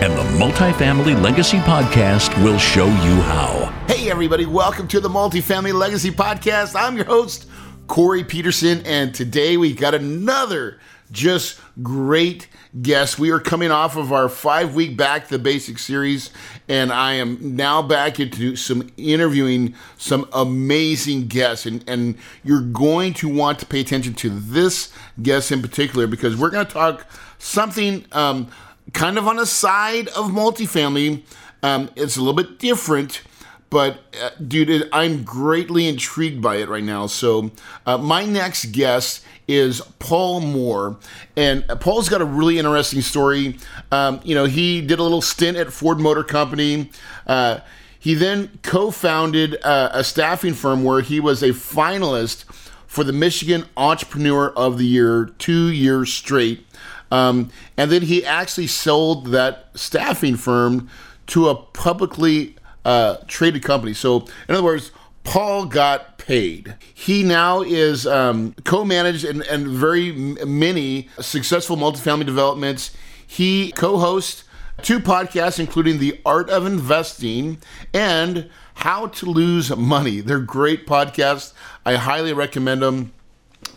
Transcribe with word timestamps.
and 0.00 0.12
the 0.12 0.22
Multifamily 0.38 1.20
Legacy 1.20 1.56
Podcast 1.58 2.40
will 2.44 2.56
show 2.56 2.86
you 2.86 3.20
how. 3.22 3.66
Hey, 3.88 4.08
everybody, 4.08 4.46
welcome 4.46 4.86
to 4.88 5.00
the 5.00 5.08
Multifamily 5.08 5.74
Legacy 5.74 6.12
Podcast. 6.12 6.80
I'm 6.80 6.94
your 6.94 7.06
host, 7.06 7.48
Corey 7.88 8.22
Peterson, 8.22 8.80
and 8.86 9.12
today 9.12 9.56
we've 9.56 9.76
got 9.76 9.94
another 9.94 10.78
just 11.10 11.58
great 11.82 12.46
guest. 12.80 13.18
We 13.18 13.30
are 13.30 13.40
coming 13.40 13.72
off 13.72 13.96
of 13.96 14.12
our 14.12 14.28
five 14.28 14.76
week 14.76 14.96
Back 14.96 15.26
the 15.26 15.38
Basics 15.38 15.84
series, 15.84 16.30
and 16.68 16.92
I 16.92 17.14
am 17.14 17.56
now 17.56 17.82
back 17.82 18.20
into 18.20 18.54
some 18.54 18.92
interviewing 18.96 19.74
some 19.96 20.28
amazing 20.32 21.26
guests. 21.26 21.66
And, 21.66 21.82
and 21.88 22.16
you're 22.44 22.60
going 22.60 23.14
to 23.14 23.28
want 23.28 23.58
to 23.58 23.66
pay 23.66 23.80
attention 23.80 24.14
to 24.14 24.30
this 24.30 24.92
guest 25.20 25.50
in 25.50 25.60
particular 25.60 26.06
because 26.06 26.36
we're 26.36 26.50
going 26.50 26.66
to 26.66 26.72
talk 26.72 27.04
something 27.38 28.04
um, 28.12 28.48
kind 28.92 29.18
of 29.18 29.26
on 29.26 29.36
the 29.36 29.46
side 29.46 30.08
of 30.08 30.26
multifamily. 30.26 31.22
Um, 31.62 31.90
it's 31.96 32.16
a 32.16 32.20
little 32.20 32.34
bit 32.34 32.58
different 32.58 33.22
but 33.70 34.00
uh, 34.20 34.30
dude, 34.46 34.88
I'm 34.92 35.24
greatly 35.24 35.88
intrigued 35.88 36.40
by 36.40 36.56
it 36.56 36.68
right 36.68 36.82
now. 36.82 37.06
So, 37.06 37.50
uh, 37.86 37.98
my 37.98 38.24
next 38.24 38.66
guest 38.72 39.24
is 39.46 39.80
Paul 39.98 40.40
Moore, 40.40 40.96
and 41.36 41.66
Paul's 41.80 42.08
got 42.08 42.20
a 42.20 42.24
really 42.24 42.58
interesting 42.58 43.02
story. 43.02 43.58
Um, 43.92 44.20
you 44.24 44.34
know, 44.34 44.46
he 44.46 44.80
did 44.80 44.98
a 44.98 45.02
little 45.02 45.22
stint 45.22 45.56
at 45.56 45.72
Ford 45.72 45.98
Motor 45.98 46.24
Company. 46.24 46.90
Uh, 47.26 47.60
he 47.98 48.14
then 48.14 48.58
co-founded 48.62 49.58
uh, 49.62 49.90
a 49.92 50.04
staffing 50.04 50.54
firm 50.54 50.84
where 50.84 51.00
he 51.00 51.20
was 51.20 51.42
a 51.42 51.50
finalist 51.50 52.44
for 52.86 53.04
the 53.04 53.12
Michigan 53.12 53.66
Entrepreneur 53.76 54.50
of 54.50 54.78
the 54.78 54.86
Year 54.86 55.26
two 55.38 55.70
years 55.70 56.12
straight. 56.12 56.64
Um, 57.10 57.50
and 57.76 57.90
then 57.90 58.02
he 58.02 58.24
actually 58.24 58.66
sold 58.66 59.28
that 59.28 59.70
staffing 59.74 60.36
firm 60.36 60.88
to 61.28 61.48
a 61.48 61.54
publicly 61.54 62.56
uh, 62.84 63.16
traded 63.26 63.62
company. 63.62 63.94
So, 63.94 64.26
in 64.48 64.54
other 64.54 64.62
words, 64.64 64.92
Paul 65.24 65.66
got 65.66 66.16
paid. 66.18 66.74
He 66.94 67.22
now 67.22 67.60
is 67.60 68.06
um, 68.06 68.54
co-managed 68.64 69.24
and, 69.24 69.42
and 69.42 69.68
very 69.68 70.12
many 70.12 71.08
successful 71.20 71.76
multifamily 71.76 72.26
developments. 72.26 72.96
He 73.26 73.72
co-hosts 73.72 74.44
two 74.82 75.00
podcasts, 75.00 75.58
including 75.58 75.98
The 75.98 76.20
Art 76.24 76.48
of 76.48 76.66
Investing 76.66 77.58
and 77.92 78.48
How 78.74 79.08
to 79.08 79.26
Lose 79.26 79.74
Money. 79.76 80.20
They're 80.20 80.38
great 80.38 80.86
podcasts. 80.86 81.52
I 81.84 81.96
highly 81.96 82.32
recommend 82.32 82.82
them. 82.82 83.12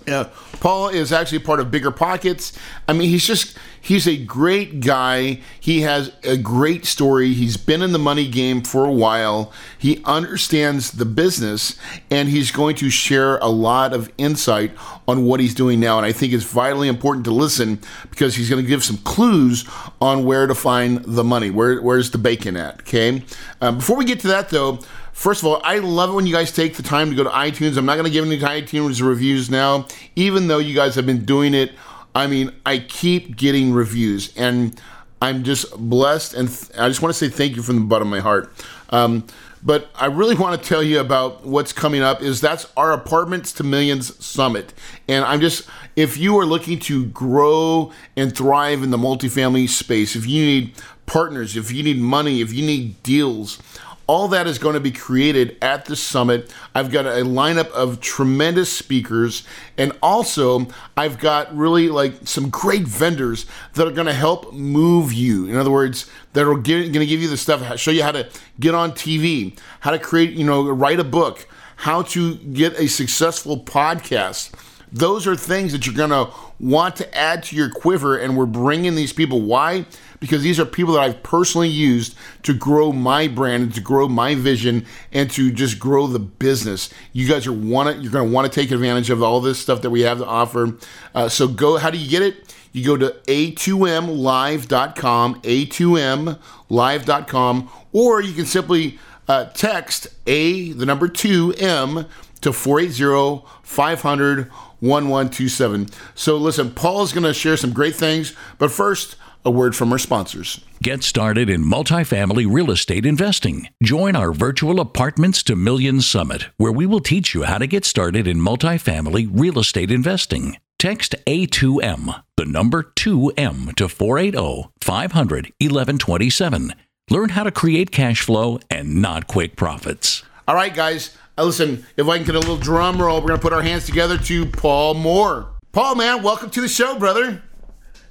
Yeah, 0.08 0.30
Paul 0.60 0.90
is 0.90 1.12
actually 1.12 1.40
part 1.40 1.60
of 1.60 1.72
Bigger 1.72 1.92
Pockets. 1.92 2.58
I 2.88 2.94
mean, 2.94 3.10
he's 3.10 3.26
just 3.26 3.58
he's 3.82 4.08
a 4.08 4.18
great 4.18 4.80
guy. 4.80 5.42
He 5.60 5.82
has 5.82 6.12
a 6.24 6.38
great 6.38 6.86
story. 6.86 7.34
He's 7.34 7.58
been 7.58 7.82
in 7.82 7.92
the 7.92 8.00
money 8.00 8.28
game 8.28 8.62
for 8.62 8.86
a 8.86 8.92
while. 8.92 9.52
He 9.78 10.02
understands 10.06 10.92
the 10.92 11.06
business 11.06 11.78
and 12.10 12.30
he's 12.30 12.52
going 12.52 12.76
to 12.78 12.90
share 12.90 13.38
a 13.38 13.48
lot 13.48 13.94
of 13.94 14.12
insight 14.18 14.72
on 15.08 15.26
what 15.26 15.40
he's 15.40 15.56
doing 15.56 15.80
now. 15.80 15.98
And 15.98 16.06
I 16.06 16.12
think 16.12 16.34
it's 16.34 16.44
vitally 16.44 16.88
important 16.88 17.26
to 17.26 17.32
listen 17.32 17.80
because 18.10 18.36
he's 18.36 18.50
going 18.50 18.64
to 18.64 18.68
give 18.68 18.84
some 18.84 18.98
clues 18.98 19.68
on 20.00 20.26
where 20.26 20.48
to 20.48 20.56
find 20.56 21.04
the 21.06 21.24
money. 21.24 21.50
Where 21.50 21.82
where's 21.82 22.12
the 22.12 22.18
bacon 22.18 22.56
at? 22.56 22.82
Okay. 22.82 23.24
Um, 23.62 23.78
before 23.78 23.98
we 23.98 24.06
get 24.06 24.20
to 24.22 24.28
that 24.28 24.50
though, 24.50 24.80
First 25.14 25.42
of 25.42 25.48
all, 25.48 25.62
I 25.64 25.80
love 25.80 26.12
it 26.12 26.14
when 26.14 26.26
you 26.26 26.34
guys 26.34 26.52
take 26.52 26.76
the 26.76 26.84
time 26.84 27.10
to 27.10 27.16
go 27.16 27.24
to 27.24 27.30
iTunes. 27.30 27.78
I'm 27.78 27.86
not 27.86 27.96
going 27.96 28.06
to 28.06 28.12
give 28.12 28.26
any 28.26 28.40
iTunes 28.40 29.06
reviews 29.06 29.50
now, 29.50 29.88
even 30.16 30.48
though 30.48 30.58
you 30.58 30.74
guys 30.74 30.96
have 30.96 31.06
been 31.06 31.26
doing 31.26 31.54
it. 31.54 31.74
I 32.16 32.28
mean, 32.28 32.54
I 32.66 32.80
keep 32.80 33.36
getting 33.38 33.72
reviews, 33.72 34.36
and 34.36 34.80
I'm 35.22 35.44
just 35.44 35.78
blessed, 35.78 36.34
and 36.34 36.50
th- 36.50 36.78
I 36.78 36.88
just 36.88 37.02
want 37.02 37.14
to 37.14 37.18
say 37.18 37.30
thank 37.30 37.56
you 37.56 37.62
from 37.62 37.76
the 37.76 37.82
bottom 37.86 38.08
of 38.08 38.12
my 38.12 38.20
heart. 38.20 38.52
Um, 38.90 39.26
but 39.64 39.90
I 39.96 40.08
really 40.08 40.36
want 40.36 40.62
to 40.62 40.68
tell 40.68 40.82
you 40.82 41.00
about 41.00 41.46
what's 41.46 41.72
coming 41.72 42.02
up. 42.02 42.22
Is 42.22 42.42
that's 42.42 42.68
our 42.76 42.92
Apartments 42.92 43.54
to 43.54 43.64
Millions 43.64 44.24
Summit, 44.24 44.74
and 45.08 45.24
I'm 45.24 45.40
just 45.40 45.70
if 45.96 46.18
you 46.18 46.38
are 46.40 46.46
looking 46.46 46.80
to 46.80 47.06
grow 47.08 47.92
and 48.18 48.36
thrive 48.36 48.82
in 48.84 48.90
the 48.90 48.98
multifamily 48.98 49.70
space, 49.70 50.16
if 50.16 50.26
you 50.26 50.44
need 50.46 50.74
partners, 51.06 51.56
if 51.56 51.72
you 51.72 51.84
need 51.84 51.98
money, 51.98 52.42
if 52.42 52.52
you 52.52 52.66
need 52.66 53.02
deals 53.04 53.58
all 54.08 54.28
that 54.30 54.48
is 54.48 54.58
going 54.58 54.74
to 54.74 54.80
be 54.80 54.92
created 54.92 55.58
at 55.62 55.86
the 55.86 55.96
summit. 55.96 56.54
I've 56.76 56.92
got 56.92 57.06
a 57.06 57.24
lineup 57.24 57.70
of 57.72 58.02
tremendous 58.02 58.72
speakers, 58.72 59.44
and 59.78 59.94
also 60.02 60.68
I've 60.98 61.20
got 61.20 61.56
really 61.56 61.90
like 61.90 62.28
some 62.28 62.50
great 62.50 62.84
vendors 62.84 63.46
that 63.74 63.88
are 63.88 63.92
going 63.92 64.08
to 64.08 64.14
help 64.14 64.54
move 64.54 65.14
you. 65.14 65.48
In 65.48 65.56
other 65.56 65.72
words, 65.72 66.10
that 66.34 66.48
are 66.48 66.56
going 66.56 66.92
to 66.92 67.06
give 67.06 67.22
you 67.22 67.30
the 67.30 67.38
stuff, 67.38 67.80
show 67.80 67.92
you 67.92 68.04
how 68.04 68.12
to 68.12 68.30
get 68.60 68.76
on 68.76 68.92
TV, 68.92 69.58
how 69.82 69.92
to 69.92 70.00
create, 70.00 70.32
you 70.32 70.44
know, 70.44 70.70
write 70.70 71.00
a 71.00 71.04
book, 71.04 71.48
how 71.78 72.02
to 72.04 72.36
get 72.36 72.80
a 72.80 72.88
successful 72.88 73.64
podcast. 73.64 74.52
Those 74.94 75.26
are 75.26 75.38
things 75.38 75.72
that 75.72 75.86
you're 75.86 75.96
going 75.96 76.10
to 76.10 76.30
want 76.60 76.98
to 76.98 77.18
add 77.18 77.44
to 77.44 77.56
your 77.56 77.70
quiver, 77.70 78.18
and 78.18 78.38
we're 78.38 78.46
bringing 78.46 78.96
these 78.96 79.14
people. 79.14 79.42
Why? 79.42 79.86
Because 80.22 80.42
these 80.44 80.58
are 80.60 80.66
people 80.66 80.94
that 80.94 81.02
I've 81.02 81.24
personally 81.24 81.68
used 81.68 82.16
to 82.44 82.54
grow 82.54 82.94
my 82.94 83.28
brand 83.28 83.64
and 83.64 83.74
to 83.74 83.82
grow 83.82 84.08
my 84.08 84.36
vision 84.36 84.86
and 85.12 85.30
to 85.32 85.52
just 85.52 85.80
grow 85.80 86.08
the 86.08 86.20
business. 86.20 86.90
You 87.12 87.28
guys 87.28 87.46
are 87.48 87.52
want 87.52 88.02
you're 88.02 88.14
going 88.14 88.30
to 88.30 88.34
want 88.34 88.50
to 88.50 88.62
take 88.62 88.72
advantage 88.72 89.10
of 89.10 89.22
all 89.22 89.42
this 89.42 89.60
stuff 89.60 89.82
that 89.82 89.90
we 89.90 90.00
have 90.02 90.20
to 90.20 90.26
offer. 90.26 90.78
Uh, 91.14 91.28
so 91.28 91.50
go. 91.50 91.76
How 91.78 91.90
do 91.90 91.98
you 91.98 92.10
get 92.10 92.22
it? 92.22 92.56
You 92.72 92.86
go 92.86 92.96
to 92.96 93.10
a2mlive.com, 93.28 95.42
a2mlive.com, 95.42 97.70
or 97.92 98.22
you 98.22 98.34
can 98.34 98.46
simply 98.46 98.98
uh, 99.28 99.44
text 99.46 100.08
a 100.28 100.72
the 100.72 100.86
number 100.86 101.08
two 101.10 101.54
m 101.58 102.06
to 102.42 102.54
480 102.54 103.44
500 103.64 104.52
1127. 104.82 105.88
So 106.16 106.38
listen, 106.38 106.72
Paul 106.72 107.04
is 107.04 107.14
going 107.14 107.24
to 107.24 107.34
share 107.34 107.56
some 107.56 107.72
great 107.72 107.96
things, 107.96 108.36
but 108.58 108.72
first 108.72 109.16
a 109.46 109.52
word 109.52 109.76
from 109.76 109.92
our 109.92 109.98
sponsors. 109.98 110.62
Get 110.82 111.04
started 111.04 111.50
in 111.50 111.64
multifamily 111.64 112.46
real 112.52 112.72
estate 112.72 113.06
investing. 113.06 113.70
Join 113.82 114.16
our 114.16 114.32
virtual 114.32 114.80
Apartments 114.80 115.44
to 115.44 115.56
Millions 115.56 116.08
Summit, 116.08 116.48
where 116.58 116.72
we 116.72 116.86
will 116.86 117.00
teach 117.00 117.34
you 117.34 117.44
how 117.44 117.58
to 117.58 117.68
get 117.68 117.86
started 117.86 118.28
in 118.28 118.38
multifamily 118.38 119.30
real 119.32 119.60
estate 119.60 119.92
investing. 119.92 120.58
Text 120.80 121.16
A2M, 121.28 122.24
the 122.38 122.46
number 122.46 122.84
2M 122.84 123.76
to 123.76 123.88
480 123.88 124.70
500 124.82 125.54
1127. 125.60 126.74
Learn 127.10 127.30
how 127.30 127.44
to 127.44 127.52
create 127.52 127.92
cash 127.92 128.22
flow 128.22 128.60
and 128.70 129.02
not 129.02 129.28
quick 129.28 129.56
profits. 129.56 130.24
All 130.48 130.56
right, 130.56 130.74
guys. 130.74 131.16
Uh, 131.38 131.46
listen, 131.46 131.86
if 131.98 132.08
I 132.08 132.18
can 132.18 132.26
get 132.26 132.36
a 132.36 132.40
little 132.40 132.58
drum 132.58 133.02
roll, 133.02 133.22
we're 133.22 133.28
going 133.28 133.40
to 133.40 133.42
put 133.42 133.54
our 133.54 133.62
hands 133.62 133.86
together 133.86 134.18
to 134.18 134.46
Paul 134.46 134.96
Moore. 134.96 135.50
Paul, 135.72 135.96
man, 135.96 136.24
welcome 136.24 136.50
to 136.50 136.62
the 136.62 136.68
show, 136.68 137.00
brother. 137.00 137.42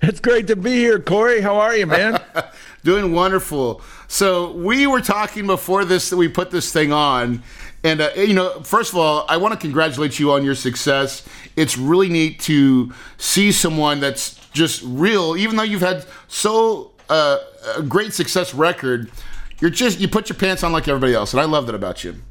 It's 0.02 0.18
great 0.18 0.46
to 0.46 0.56
be 0.56 0.72
here, 0.76 0.98
Corey. 0.98 1.42
How 1.42 1.56
are 1.56 1.76
you, 1.76 1.86
man? 1.86 2.18
Doing 2.84 3.12
wonderful. 3.12 3.82
So 4.08 4.52
we 4.52 4.86
were 4.86 5.02
talking 5.02 5.46
before 5.46 5.84
this 5.84 6.08
that 6.08 6.16
we 6.16 6.26
put 6.26 6.50
this 6.50 6.72
thing 6.72 6.90
on, 6.90 7.42
and 7.84 8.00
uh, 8.00 8.10
you 8.16 8.32
know, 8.32 8.60
first 8.62 8.92
of 8.92 8.98
all, 8.98 9.26
I 9.28 9.36
want 9.36 9.52
to 9.52 9.60
congratulate 9.60 10.18
you 10.18 10.32
on 10.32 10.42
your 10.42 10.54
success. 10.54 11.26
It's 11.54 11.76
really 11.76 12.08
neat 12.08 12.40
to 12.40 12.94
see 13.18 13.52
someone 13.52 14.00
that's 14.00 14.40
just 14.52 14.82
real, 14.84 15.36
even 15.36 15.56
though 15.56 15.64
you've 15.64 15.82
had 15.82 16.06
so 16.28 16.92
uh, 17.10 17.38
a 17.76 17.82
great 17.82 18.14
success 18.14 18.54
record. 18.54 19.10
You're 19.60 19.68
just 19.68 20.00
you 20.00 20.08
put 20.08 20.30
your 20.30 20.38
pants 20.38 20.64
on 20.64 20.72
like 20.72 20.88
everybody 20.88 21.12
else, 21.12 21.34
and 21.34 21.40
I 21.42 21.44
love 21.44 21.66
that 21.66 21.74
about 21.74 22.04
you. 22.04 22.22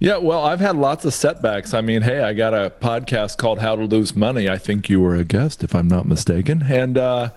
Yeah, 0.00 0.18
well, 0.18 0.44
I've 0.44 0.60
had 0.60 0.76
lots 0.76 1.04
of 1.04 1.12
setbacks. 1.12 1.74
I 1.74 1.80
mean, 1.80 2.02
hey, 2.02 2.20
I 2.20 2.32
got 2.32 2.54
a 2.54 2.70
podcast 2.70 3.36
called 3.36 3.58
How 3.58 3.74
to 3.74 3.82
Lose 3.82 4.14
Money. 4.14 4.48
I 4.48 4.56
think 4.56 4.88
you 4.88 5.00
were 5.00 5.16
a 5.16 5.24
guest, 5.24 5.64
if 5.64 5.74
I'm 5.74 5.88
not 5.88 6.06
mistaken, 6.06 6.66
and 6.68 6.96
uh, 6.96 7.30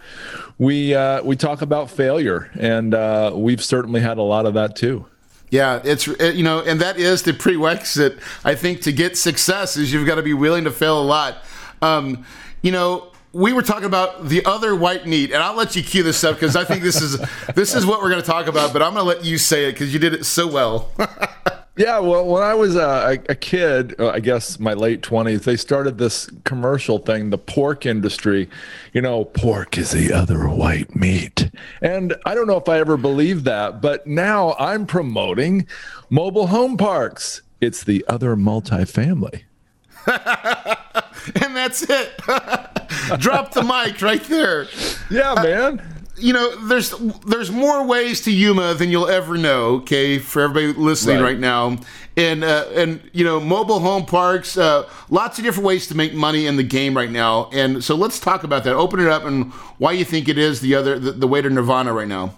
we 0.59 0.93
uh, 0.93 1.23
we 1.23 1.35
talk 1.35 1.63
about 1.63 1.89
failure, 1.89 2.51
and 2.59 2.93
uh, 2.93 3.31
we've 3.33 3.63
certainly 3.63 4.01
had 4.01 4.19
a 4.19 4.21
lot 4.21 4.45
of 4.45 4.53
that 4.53 4.75
too. 4.75 5.07
Yeah, 5.49 5.81
it's 5.83 6.05
you 6.05 6.43
know, 6.43 6.59
and 6.59 6.79
that 6.81 6.97
is 6.97 7.23
the 7.23 7.33
prerequisite. 7.33 8.19
I 8.45 8.53
think 8.53 8.81
to 8.81 8.91
get 8.91 9.17
success 9.17 9.75
is 9.75 9.91
you've 9.91 10.05
got 10.05 10.15
to 10.15 10.23
be 10.23 10.35
willing 10.35 10.65
to 10.65 10.71
fail 10.71 11.01
a 11.01 11.03
lot. 11.03 11.37
Um, 11.81 12.27
you 12.61 12.71
know, 12.71 13.11
we 13.33 13.53
were 13.53 13.63
talking 13.63 13.85
about 13.85 14.27
the 14.27 14.45
other 14.45 14.75
white 14.75 15.07
meat, 15.07 15.31
and 15.31 15.41
I'll 15.41 15.55
let 15.55 15.75
you 15.75 15.81
cue 15.81 16.03
this 16.03 16.23
up 16.23 16.35
because 16.35 16.55
I 16.55 16.63
think 16.63 16.83
this 16.83 17.01
is 17.01 17.17
this 17.55 17.73
is 17.73 17.87
what 17.87 18.03
we're 18.03 18.11
going 18.11 18.21
to 18.21 18.27
talk 18.27 18.45
about. 18.45 18.71
But 18.71 18.83
I'm 18.83 18.93
going 18.93 19.03
to 19.03 19.17
let 19.17 19.25
you 19.25 19.39
say 19.39 19.65
it 19.67 19.71
because 19.71 19.91
you 19.91 19.99
did 19.99 20.13
it 20.13 20.25
so 20.25 20.45
well. 20.45 20.91
Yeah, 21.77 21.99
well, 21.99 22.25
when 22.27 22.43
I 22.43 22.53
was 22.53 22.75
a, 22.75 23.17
a 23.29 23.35
kid, 23.35 23.95
uh, 23.97 24.09
I 24.09 24.19
guess 24.19 24.59
my 24.59 24.73
late 24.73 25.01
20s, 25.01 25.43
they 25.43 25.55
started 25.55 25.97
this 25.97 26.29
commercial 26.43 26.99
thing, 26.99 27.29
the 27.29 27.37
pork 27.37 27.85
industry. 27.85 28.49
You 28.91 29.01
know, 29.01 29.23
pork 29.23 29.77
is 29.77 29.91
the 29.91 30.11
other 30.11 30.49
white 30.49 30.95
meat. 30.95 31.49
And 31.81 32.13
I 32.25 32.35
don't 32.35 32.47
know 32.47 32.57
if 32.57 32.67
I 32.67 32.79
ever 32.79 32.97
believed 32.97 33.45
that, 33.45 33.81
but 33.81 34.05
now 34.05 34.53
I'm 34.59 34.85
promoting 34.85 35.65
mobile 36.09 36.47
home 36.47 36.75
parks. 36.75 37.41
It's 37.61 37.85
the 37.85 38.03
other 38.07 38.35
multifamily. 38.35 39.43
and 40.07 41.55
that's 41.55 41.83
it. 41.83 42.17
Drop 43.17 43.53
the 43.53 43.63
mic 43.63 44.01
right 44.01 44.23
there. 44.23 44.67
Yeah, 45.09 45.35
man 45.35 46.00
you 46.21 46.33
know, 46.33 46.67
there's 46.67 46.91
there's 47.25 47.51
more 47.51 47.85
ways 47.85 48.21
to 48.21 48.31
Yuma 48.31 48.73
than 48.73 48.89
you'll 48.89 49.09
ever 49.09 49.37
know. 49.37 49.75
Okay, 49.75 50.19
for 50.19 50.41
everybody 50.41 50.73
listening 50.79 51.17
right, 51.17 51.31
right 51.31 51.39
now, 51.39 51.77
and 52.15 52.43
uh, 52.43 52.65
and 52.73 53.01
you 53.13 53.23
know, 53.23 53.39
mobile 53.39 53.79
home 53.79 54.05
parks, 54.05 54.57
uh, 54.57 54.87
lots 55.09 55.37
of 55.39 55.45
different 55.45 55.65
ways 55.65 55.87
to 55.87 55.95
make 55.95 56.13
money 56.13 56.47
in 56.47 56.57
the 56.57 56.63
game 56.63 56.95
right 56.95 57.11
now. 57.11 57.49
And 57.51 57.83
so 57.83 57.95
let's 57.95 58.19
talk 58.19 58.43
about 58.43 58.63
that. 58.65 58.73
Open 58.73 58.99
it 58.99 59.07
up 59.07 59.23
and 59.23 59.51
why 59.77 59.93
you 59.93 60.05
think 60.05 60.27
it 60.27 60.37
is 60.37 60.61
the 60.61 60.75
other 60.75 60.99
the, 60.99 61.11
the 61.11 61.27
way 61.27 61.41
to 61.41 61.49
Nirvana 61.49 61.93
right 61.93 62.07
now. 62.07 62.35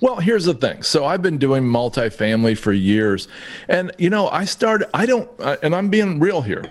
Well, 0.00 0.16
here's 0.16 0.44
the 0.44 0.54
thing. 0.54 0.82
So 0.82 1.04
I've 1.04 1.22
been 1.22 1.38
doing 1.38 1.62
multifamily 1.62 2.58
for 2.58 2.72
years, 2.72 3.28
and 3.68 3.92
you 3.98 4.10
know, 4.10 4.28
I 4.28 4.44
started. 4.44 4.88
I 4.94 5.06
don't, 5.06 5.28
uh, 5.38 5.56
and 5.62 5.74
I'm 5.74 5.88
being 5.88 6.18
real 6.18 6.42
here. 6.42 6.64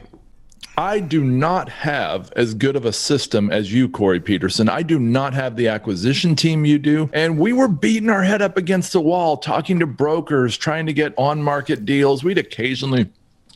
I 0.79 1.00
do 1.00 1.24
not 1.24 1.69
have 1.69 2.31
as 2.35 2.53
good 2.53 2.75
of 2.75 2.85
a 2.85 2.94
system 2.94 3.50
as 3.50 3.74
you, 3.74 3.89
Corey 3.89 4.19
Peterson. 4.19 4.69
I 4.69 4.83
do 4.83 5.00
not 5.00 5.33
have 5.33 5.56
the 5.56 5.69
acquisition 5.69 6.35
team 6.35 6.65
you 6.65 6.77
do. 6.77 7.09
And 7.13 7.39
we 7.39 7.51
were 7.51 7.68
beating 7.68 8.12
our 8.12 8.21
head 8.21 8.44
up 8.44 8.57
against 8.57 8.94
the 8.94 9.01
wall, 9.01 9.38
talking 9.38 9.79
to 9.79 9.88
brokers, 9.88 10.56
trying 10.56 10.85
to 10.85 10.94
get 10.94 11.15
on 11.18 11.41
market 11.41 11.83
deals. 11.83 12.24
We'd 12.24 12.38
occasionally 12.38 13.09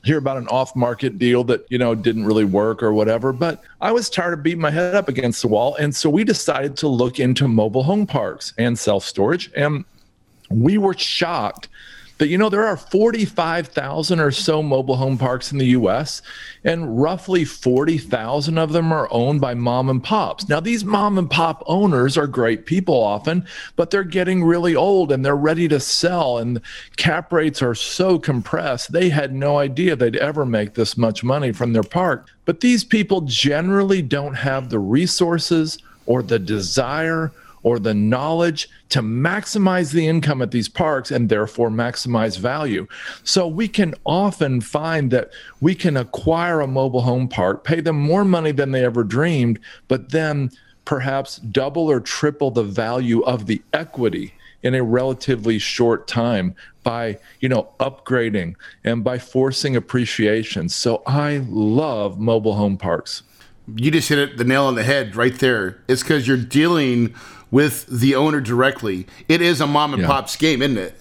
hear 0.03 0.18
about 0.18 0.38
an 0.38 0.47
off 0.47 0.75
market 0.75 1.19
deal 1.19 1.44
that, 1.44 1.63
you 1.69 1.77
know, 1.77 1.94
didn't 1.94 2.25
really 2.25 2.44
work 2.44 2.81
or 2.81 2.91
whatever. 2.91 3.31
But 3.31 3.62
I 3.81 3.91
was 3.91 4.09
tired 4.09 4.33
of 4.33 4.41
beating 4.41 4.62
my 4.62 4.71
head 4.71 4.95
up 4.95 5.07
against 5.07 5.44
the 5.44 5.47
wall. 5.47 5.75
And 5.75 5.95
so 5.95 6.09
we 6.09 6.24
decided 6.24 6.75
to 6.77 6.88
look 6.88 7.19
into 7.19 7.47
mobile 7.47 7.83
home 7.83 8.07
parks 8.07 8.51
and 8.57 8.79
self 8.79 9.06
storage. 9.06 9.51
And 9.56 9.85
we 10.50 10.79
were 10.79 10.95
shocked 10.95 11.67
that 12.21 12.27
you 12.27 12.38
know 12.38 12.50
there 12.50 12.68
are 12.68 12.77
45,000 12.77 14.19
or 14.19 14.29
so 14.29 14.62
mobile 14.62 14.97
home 14.97 15.18
parks 15.18 15.51
in 15.51 15.57
the 15.57 15.69
US 15.69 16.21
and 16.63 17.01
roughly 17.01 17.44
40,000 17.44 18.59
of 18.59 18.73
them 18.73 18.91
are 18.91 19.07
owned 19.09 19.41
by 19.41 19.56
mom 19.56 19.89
and 19.89 20.03
pops. 20.03 20.47
Now 20.47 20.59
these 20.59 20.85
mom 20.85 21.18
and 21.18 21.27
pop 21.27 21.63
owners 21.65 22.19
are 22.19 22.27
great 22.27 22.68
people 22.68 22.94
often, 22.94 23.47
but 23.75 23.89
they're 23.89 24.03
getting 24.03 24.44
really 24.44 24.75
old 24.75 25.12
and 25.12 25.25
they're 25.25 25.35
ready 25.35 25.68
to 25.69 25.79
sell 25.79 26.38
and 26.38 26.62
cap 26.95 27.33
rates 27.33 27.59
are 27.59 27.73
so 27.73 28.19
compressed. 28.19 28.91
They 28.91 29.09
had 29.09 29.33
no 29.33 29.57
idea 29.57 29.95
they'd 29.95 30.15
ever 30.17 30.45
make 30.45 30.75
this 30.75 30.95
much 30.95 31.24
money 31.24 31.51
from 31.51 31.74
their 31.74 31.81
park. 31.81 32.27
But 32.45 32.59
these 32.59 32.83
people 32.83 33.21
generally 33.21 34.03
don't 34.03 34.35
have 34.35 34.69
the 34.69 34.77
resources 34.77 35.79
or 36.06 36.21
the 36.21 36.38
desire 36.38 37.31
or 37.63 37.79
the 37.79 37.93
knowledge 37.93 38.69
to 38.89 39.01
maximize 39.01 39.93
the 39.93 40.07
income 40.07 40.41
at 40.41 40.51
these 40.51 40.69
parks 40.69 41.11
and 41.11 41.29
therefore 41.29 41.69
maximize 41.69 42.37
value. 42.37 42.87
So 43.23 43.47
we 43.47 43.67
can 43.67 43.93
often 44.05 44.61
find 44.61 45.11
that 45.11 45.31
we 45.59 45.75
can 45.75 45.97
acquire 45.97 46.61
a 46.61 46.67
mobile 46.67 47.01
home 47.01 47.27
park, 47.27 47.63
pay 47.63 47.81
them 47.81 47.97
more 47.97 48.25
money 48.25 48.51
than 48.51 48.71
they 48.71 48.83
ever 48.83 49.03
dreamed, 49.03 49.59
but 49.87 50.11
then 50.11 50.51
perhaps 50.85 51.37
double 51.37 51.89
or 51.89 51.99
triple 51.99 52.51
the 52.51 52.63
value 52.63 53.21
of 53.21 53.45
the 53.45 53.61
equity 53.73 54.33
in 54.63 54.75
a 54.75 54.83
relatively 54.83 55.57
short 55.57 56.07
time 56.07 56.55
by 56.83 57.17
you 57.39 57.49
know 57.49 57.69
upgrading 57.79 58.55
and 58.83 59.03
by 59.03 59.17
forcing 59.17 59.75
appreciation 59.75 60.67
so 60.67 61.01
i 61.05 61.37
love 61.49 62.19
mobile 62.19 62.55
home 62.55 62.77
parks 62.77 63.23
you 63.75 63.91
just 63.91 64.09
hit 64.09 64.17
it 64.17 64.37
the 64.37 64.43
nail 64.43 64.65
on 64.65 64.75
the 64.75 64.83
head 64.83 65.15
right 65.15 65.39
there 65.39 65.81
it's 65.87 66.01
because 66.01 66.27
you're 66.27 66.37
dealing 66.37 67.13
with 67.51 67.85
the 67.87 68.15
owner 68.15 68.41
directly. 68.41 69.05
It 69.27 69.41
is 69.41 69.61
a 69.61 69.67
mom 69.67 69.93
and 69.93 70.01
yeah. 70.01 70.07
pop's 70.07 70.35
game, 70.37 70.61
isn't 70.61 70.77
it? 70.77 70.95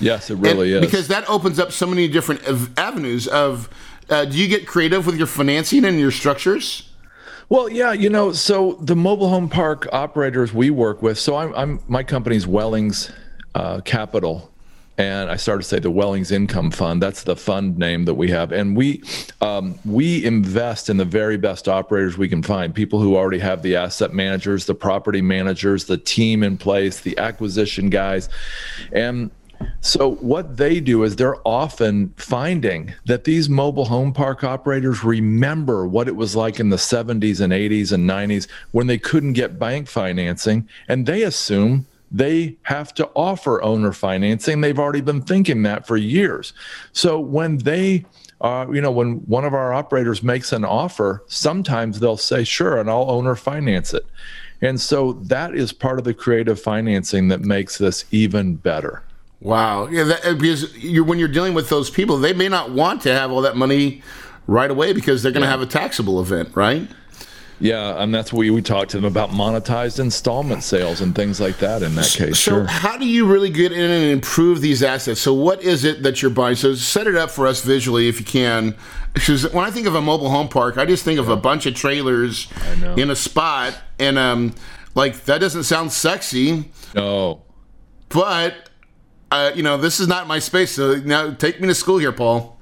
Yes, 0.00 0.30
it 0.30 0.36
really 0.36 0.74
and 0.74 0.84
is. 0.84 0.90
Because 0.90 1.08
that 1.08 1.28
opens 1.28 1.58
up 1.58 1.72
so 1.72 1.86
many 1.86 2.08
different 2.08 2.40
avenues 2.78 3.26
of. 3.26 3.68
Uh, 4.08 4.24
do 4.24 4.38
you 4.38 4.48
get 4.48 4.66
creative 4.66 5.04
with 5.04 5.16
your 5.16 5.26
financing 5.26 5.84
and 5.84 6.00
your 6.00 6.10
structures? 6.10 6.88
Well, 7.50 7.68
yeah, 7.68 7.92
you 7.92 8.08
know, 8.08 8.32
so 8.32 8.78
the 8.80 8.96
mobile 8.96 9.28
home 9.28 9.50
park 9.50 9.86
operators 9.92 10.54
we 10.54 10.70
work 10.70 11.02
with. 11.02 11.18
So 11.18 11.36
I'm, 11.36 11.54
I'm 11.54 11.80
my 11.88 12.02
company's 12.02 12.46
Wellings 12.46 13.12
uh, 13.54 13.80
Capital, 13.84 14.50
and 14.98 15.30
I 15.30 15.36
started 15.36 15.62
to 15.62 15.68
say 15.68 15.78
the 15.78 15.92
Wellings 15.92 16.32
Income 16.32 16.72
Fund. 16.72 17.00
That's 17.00 17.22
the 17.22 17.36
fund 17.36 17.78
name 17.78 18.04
that 18.06 18.14
we 18.14 18.30
have, 18.30 18.50
and 18.50 18.76
we 18.76 19.02
um, 19.40 19.78
we 19.84 20.24
invest 20.24 20.90
in 20.90 20.96
the 20.96 21.04
very 21.04 21.36
best 21.36 21.68
operators 21.68 22.18
we 22.18 22.28
can 22.28 22.42
find. 22.42 22.74
People 22.74 23.00
who 23.00 23.16
already 23.16 23.38
have 23.38 23.62
the 23.62 23.76
asset 23.76 24.12
managers, 24.12 24.66
the 24.66 24.74
property 24.74 25.22
managers, 25.22 25.84
the 25.84 25.96
team 25.96 26.42
in 26.42 26.58
place, 26.58 27.00
the 27.00 27.16
acquisition 27.16 27.88
guys, 27.88 28.28
and 28.92 29.30
so 29.80 30.12
what 30.16 30.56
they 30.56 30.80
do 30.80 31.02
is 31.04 31.16
they're 31.16 31.40
often 31.46 32.12
finding 32.16 32.94
that 33.06 33.24
these 33.24 33.48
mobile 33.48 33.84
home 33.84 34.12
park 34.12 34.44
operators 34.44 35.02
remember 35.02 35.86
what 35.86 36.06
it 36.06 36.14
was 36.14 36.36
like 36.36 36.60
in 36.60 36.68
the 36.68 36.76
70s 36.76 37.40
and 37.40 37.52
80s 37.52 37.90
and 37.90 38.08
90s 38.08 38.46
when 38.70 38.86
they 38.86 38.98
couldn't 38.98 39.32
get 39.32 39.58
bank 39.58 39.88
financing, 39.88 40.68
and 40.88 41.06
they 41.06 41.22
assume 41.22 41.86
they 42.10 42.56
have 42.62 42.94
to 42.94 43.08
offer 43.14 43.62
owner 43.62 43.92
financing. 43.92 44.60
They've 44.60 44.78
already 44.78 45.00
been 45.00 45.22
thinking 45.22 45.62
that 45.64 45.86
for 45.86 45.96
years. 45.96 46.52
So 46.92 47.20
when 47.20 47.58
they 47.58 48.04
uh, 48.40 48.66
you 48.72 48.80
know, 48.80 48.90
when 48.90 49.16
one 49.26 49.44
of 49.44 49.52
our 49.52 49.72
operators 49.74 50.22
makes 50.22 50.52
an 50.52 50.64
offer, 50.64 51.24
sometimes 51.26 51.98
they'll 51.98 52.16
say, 52.16 52.44
sure, 52.44 52.78
and 52.78 52.88
I'll 52.88 53.10
owner 53.10 53.34
finance 53.34 53.92
it. 53.92 54.06
And 54.60 54.80
so 54.80 55.14
that 55.14 55.54
is 55.54 55.72
part 55.72 55.98
of 55.98 56.04
the 56.04 56.14
creative 56.14 56.60
financing 56.60 57.28
that 57.28 57.40
makes 57.40 57.78
this 57.78 58.04
even 58.10 58.56
better. 58.56 59.02
Wow. 59.40 59.86
Yeah, 59.86 60.04
that, 60.04 60.38
because 60.38 60.76
you're, 60.76 61.04
when 61.04 61.18
you're 61.18 61.28
dealing 61.28 61.54
with 61.54 61.68
those 61.68 61.90
people, 61.90 62.16
they 62.16 62.32
may 62.32 62.48
not 62.48 62.70
want 62.70 63.02
to 63.02 63.12
have 63.12 63.30
all 63.30 63.40
that 63.42 63.56
money 63.56 64.02
right 64.46 64.70
away 64.70 64.92
because 64.92 65.22
they're 65.22 65.32
going 65.32 65.42
to 65.42 65.46
yeah. 65.46 65.52
have 65.52 65.60
a 65.60 65.66
taxable 65.66 66.20
event, 66.20 66.50
right? 66.54 66.88
Yeah, 67.60 68.00
and 68.00 68.14
that's 68.14 68.32
we 68.32 68.50
we 68.50 68.62
talked 68.62 68.90
to 68.90 68.98
them 68.98 69.04
about 69.04 69.30
monetized 69.30 69.98
installment 69.98 70.62
sales 70.62 71.00
and 71.00 71.14
things 71.14 71.40
like 71.40 71.58
that. 71.58 71.82
In 71.82 71.94
that 71.96 72.06
case, 72.06 72.38
so 72.38 72.52
sure. 72.52 72.66
how 72.66 72.96
do 72.96 73.06
you 73.06 73.26
really 73.26 73.50
get 73.50 73.72
in 73.72 73.90
and 73.90 74.04
improve 74.10 74.60
these 74.60 74.82
assets? 74.82 75.20
So 75.20 75.34
what 75.34 75.62
is 75.62 75.84
it 75.84 76.04
that 76.04 76.22
you're 76.22 76.30
buying? 76.30 76.54
So 76.54 76.74
set 76.74 77.08
it 77.08 77.16
up 77.16 77.30
for 77.30 77.48
us 77.48 77.62
visually 77.62 78.08
if 78.08 78.20
you 78.20 78.26
can. 78.26 78.76
Because 79.12 79.52
when 79.52 79.64
I 79.64 79.72
think 79.72 79.88
of 79.88 79.96
a 79.96 80.00
mobile 80.00 80.30
home 80.30 80.48
park, 80.48 80.78
I 80.78 80.86
just 80.86 81.04
think 81.04 81.18
of 81.18 81.26
yeah. 81.26 81.32
a 81.32 81.36
bunch 81.36 81.66
of 81.66 81.74
trailers 81.74 82.48
in 82.96 83.10
a 83.10 83.16
spot, 83.16 83.76
and 83.98 84.18
um, 84.18 84.54
like 84.94 85.24
that 85.24 85.38
doesn't 85.38 85.64
sound 85.64 85.90
sexy. 85.90 86.70
No, 86.94 87.42
but 88.08 88.70
uh, 89.32 89.50
you 89.56 89.64
know 89.64 89.76
this 89.76 89.98
is 89.98 90.06
not 90.06 90.28
my 90.28 90.38
space. 90.38 90.72
So 90.72 90.96
now 90.96 91.32
take 91.32 91.60
me 91.60 91.66
to 91.66 91.74
school 91.74 91.98
here, 91.98 92.12
Paul. 92.12 92.60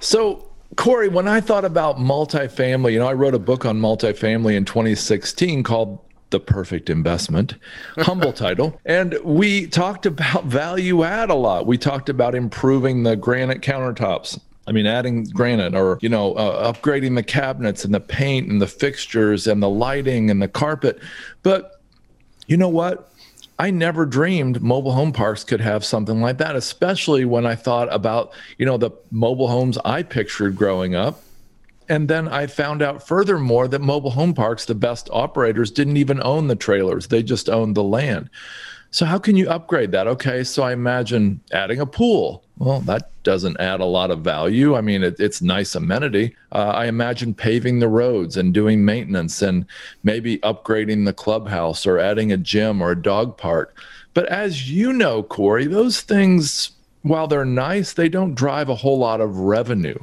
So 0.00 0.51
Corey, 0.76 1.08
when 1.08 1.28
I 1.28 1.40
thought 1.40 1.64
about 1.64 1.98
multifamily, 1.98 2.92
you 2.92 2.98
know, 2.98 3.06
I 3.06 3.12
wrote 3.12 3.34
a 3.34 3.38
book 3.38 3.64
on 3.64 3.80
multifamily 3.80 4.54
in 4.54 4.64
2016 4.64 5.62
called 5.62 5.98
The 6.30 6.40
Perfect 6.40 6.88
Investment, 6.88 7.56
humble 7.98 8.32
title. 8.32 8.80
And 8.84 9.18
we 9.22 9.66
talked 9.66 10.06
about 10.06 10.44
value 10.44 11.04
add 11.04 11.30
a 11.30 11.34
lot. 11.34 11.66
We 11.66 11.76
talked 11.76 12.08
about 12.08 12.34
improving 12.34 13.02
the 13.02 13.16
granite 13.16 13.60
countertops. 13.60 14.40
I 14.66 14.72
mean, 14.72 14.86
adding 14.86 15.24
granite 15.24 15.74
or, 15.74 15.98
you 16.00 16.08
know, 16.08 16.34
uh, 16.34 16.72
upgrading 16.72 17.16
the 17.16 17.22
cabinets 17.22 17.84
and 17.84 17.92
the 17.92 18.00
paint 18.00 18.48
and 18.48 18.62
the 18.62 18.68
fixtures 18.68 19.46
and 19.46 19.62
the 19.62 19.68
lighting 19.68 20.30
and 20.30 20.40
the 20.40 20.48
carpet. 20.48 21.00
But 21.42 21.82
you 22.46 22.56
know 22.56 22.68
what? 22.68 23.11
I 23.62 23.70
never 23.70 24.06
dreamed 24.06 24.60
mobile 24.60 24.90
home 24.90 25.12
parks 25.12 25.44
could 25.44 25.60
have 25.60 25.84
something 25.84 26.20
like 26.20 26.38
that, 26.38 26.56
especially 26.56 27.24
when 27.24 27.46
I 27.46 27.54
thought 27.54 27.86
about, 27.94 28.32
you 28.58 28.66
know, 28.66 28.76
the 28.76 28.90
mobile 29.12 29.46
homes 29.46 29.78
I 29.84 30.02
pictured 30.02 30.56
growing 30.56 30.96
up. 30.96 31.22
And 31.88 32.08
then 32.08 32.26
I 32.26 32.48
found 32.48 32.82
out 32.82 33.06
furthermore 33.06 33.68
that 33.68 33.80
mobile 33.80 34.10
home 34.10 34.34
parks, 34.34 34.64
the 34.64 34.74
best 34.74 35.08
operators, 35.12 35.70
didn't 35.70 35.96
even 35.96 36.20
own 36.24 36.48
the 36.48 36.56
trailers, 36.56 37.06
they 37.06 37.22
just 37.22 37.48
owned 37.48 37.76
the 37.76 37.84
land. 37.84 38.30
So, 38.90 39.06
how 39.06 39.20
can 39.20 39.36
you 39.36 39.48
upgrade 39.48 39.92
that? 39.92 40.08
Okay, 40.08 40.42
so 40.42 40.64
I 40.64 40.72
imagine 40.72 41.40
adding 41.52 41.78
a 41.78 41.86
pool 41.86 42.44
well, 42.62 42.78
that 42.82 43.10
doesn't 43.24 43.58
add 43.58 43.80
a 43.80 43.84
lot 43.84 44.12
of 44.12 44.20
value. 44.20 44.76
I 44.76 44.82
mean, 44.82 45.02
it, 45.02 45.18
it's 45.18 45.42
nice 45.42 45.74
amenity. 45.74 46.36
Uh, 46.52 46.70
I 46.72 46.86
imagine 46.86 47.34
paving 47.34 47.80
the 47.80 47.88
roads 47.88 48.36
and 48.36 48.54
doing 48.54 48.84
maintenance 48.84 49.42
and 49.42 49.66
maybe 50.04 50.38
upgrading 50.38 51.04
the 51.04 51.12
clubhouse 51.12 51.88
or 51.88 51.98
adding 51.98 52.30
a 52.30 52.36
gym 52.36 52.80
or 52.80 52.92
a 52.92 53.02
dog 53.02 53.36
park. 53.36 53.76
But 54.14 54.26
as 54.26 54.70
you 54.70 54.92
know, 54.92 55.24
Corey, 55.24 55.66
those 55.66 56.02
things, 56.02 56.70
while 57.02 57.26
they're 57.26 57.44
nice, 57.44 57.94
they 57.94 58.08
don't 58.08 58.36
drive 58.36 58.68
a 58.68 58.76
whole 58.76 58.98
lot 58.98 59.20
of 59.20 59.38
revenue. 59.38 59.98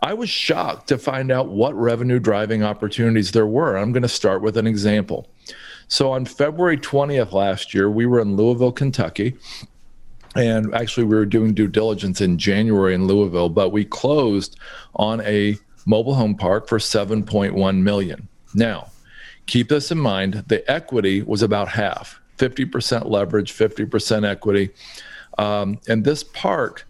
I 0.00 0.14
was 0.14 0.28
shocked 0.28 0.88
to 0.88 0.98
find 0.98 1.30
out 1.30 1.50
what 1.50 1.76
revenue 1.76 2.18
driving 2.18 2.64
opportunities 2.64 3.30
there 3.30 3.46
were. 3.46 3.76
I'm 3.76 3.92
going 3.92 4.02
to 4.02 4.08
start 4.08 4.42
with 4.42 4.56
an 4.56 4.66
example. 4.66 5.28
So 5.86 6.10
on 6.10 6.24
February 6.24 6.76
20th 6.76 7.30
last 7.30 7.72
year, 7.72 7.88
we 7.88 8.04
were 8.04 8.18
in 8.18 8.34
Louisville, 8.34 8.72
Kentucky 8.72 9.36
And 10.36 10.74
actually, 10.74 11.04
we 11.04 11.14
were 11.14 11.26
doing 11.26 11.54
due 11.54 11.68
diligence 11.68 12.20
in 12.20 12.38
January 12.38 12.94
in 12.94 13.06
Louisville, 13.06 13.48
but 13.48 13.70
we 13.70 13.84
closed 13.84 14.58
on 14.96 15.20
a 15.20 15.56
mobile 15.86 16.14
home 16.14 16.34
park 16.34 16.68
for 16.68 16.78
7.1 16.78 17.82
million. 17.82 18.28
Now, 18.54 18.88
keep 19.46 19.68
this 19.68 19.90
in 19.90 19.98
mind 19.98 20.44
the 20.48 20.68
equity 20.70 21.22
was 21.22 21.42
about 21.42 21.68
half 21.68 22.20
50% 22.38 23.08
leverage, 23.08 23.52
50% 23.52 24.28
equity. 24.28 24.70
Um, 25.38 25.78
and 25.88 26.04
this 26.04 26.24
park, 26.24 26.86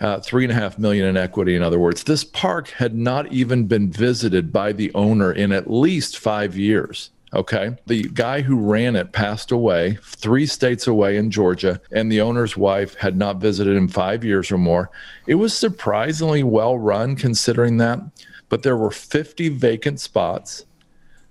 uh, 0.00 0.20
three 0.20 0.44
and 0.44 0.52
a 0.52 0.54
half 0.54 0.78
million 0.78 1.06
in 1.06 1.16
equity, 1.16 1.56
in 1.56 1.62
other 1.62 1.78
words, 1.78 2.04
this 2.04 2.24
park 2.24 2.68
had 2.70 2.94
not 2.94 3.32
even 3.32 3.66
been 3.66 3.90
visited 3.90 4.52
by 4.52 4.72
the 4.72 4.92
owner 4.94 5.32
in 5.32 5.52
at 5.52 5.70
least 5.70 6.18
five 6.18 6.56
years. 6.56 7.10
Okay. 7.34 7.76
The 7.86 8.04
guy 8.14 8.40
who 8.40 8.56
ran 8.56 8.96
it 8.96 9.12
passed 9.12 9.52
away 9.52 9.98
three 10.02 10.46
states 10.46 10.86
away 10.86 11.16
in 11.16 11.30
Georgia, 11.30 11.80
and 11.92 12.10
the 12.10 12.20
owner's 12.20 12.56
wife 12.56 12.94
had 12.94 13.16
not 13.16 13.36
visited 13.36 13.76
in 13.76 13.88
five 13.88 14.24
years 14.24 14.50
or 14.50 14.58
more. 14.58 14.90
It 15.26 15.34
was 15.34 15.56
surprisingly 15.56 16.42
well 16.42 16.78
run 16.78 17.16
considering 17.16 17.76
that, 17.78 18.00
but 18.48 18.62
there 18.62 18.76
were 18.76 18.90
50 18.90 19.50
vacant 19.50 20.00
spots. 20.00 20.64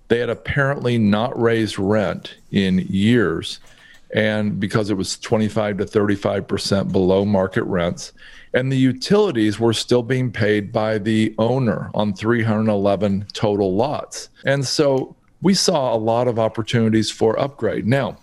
They 0.06 0.20
had 0.20 0.30
apparently 0.30 0.98
not 0.98 1.38
raised 1.40 1.78
rent 1.78 2.36
in 2.50 2.78
years, 2.88 3.58
and 4.14 4.58
because 4.58 4.90
it 4.90 4.96
was 4.96 5.18
25 5.18 5.78
to 5.78 5.84
35% 5.84 6.92
below 6.92 7.24
market 7.24 7.64
rents. 7.64 8.12
And 8.54 8.72
the 8.72 8.78
utilities 8.78 9.60
were 9.60 9.74
still 9.74 10.02
being 10.02 10.32
paid 10.32 10.72
by 10.72 10.96
the 10.96 11.34
owner 11.38 11.90
on 11.92 12.14
311 12.14 13.26
total 13.34 13.74
lots. 13.74 14.30
And 14.46 14.66
so 14.66 15.14
we 15.40 15.54
saw 15.54 15.94
a 15.94 15.96
lot 15.96 16.28
of 16.28 16.38
opportunities 16.38 17.10
for 17.10 17.38
upgrade. 17.38 17.86
Now, 17.86 18.16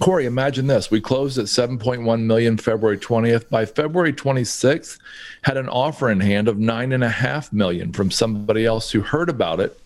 Corey, 0.00 0.24
imagine 0.24 0.66
this. 0.66 0.90
We 0.90 1.00
closed 1.00 1.36
at 1.36 1.44
7.1 1.44 2.22
million 2.22 2.56
February 2.56 2.96
20th. 2.96 3.50
By 3.50 3.66
February 3.66 4.14
26th, 4.14 4.98
had 5.42 5.58
an 5.58 5.68
offer 5.68 6.10
in 6.10 6.20
hand 6.20 6.48
of 6.48 6.58
nine 6.58 6.92
and 6.92 7.04
a 7.04 7.08
half 7.10 7.52
million 7.52 7.92
from 7.92 8.10
somebody 8.10 8.64
else 8.64 8.90
who 8.90 9.02
heard 9.02 9.28
about 9.28 9.60
it. 9.60 9.78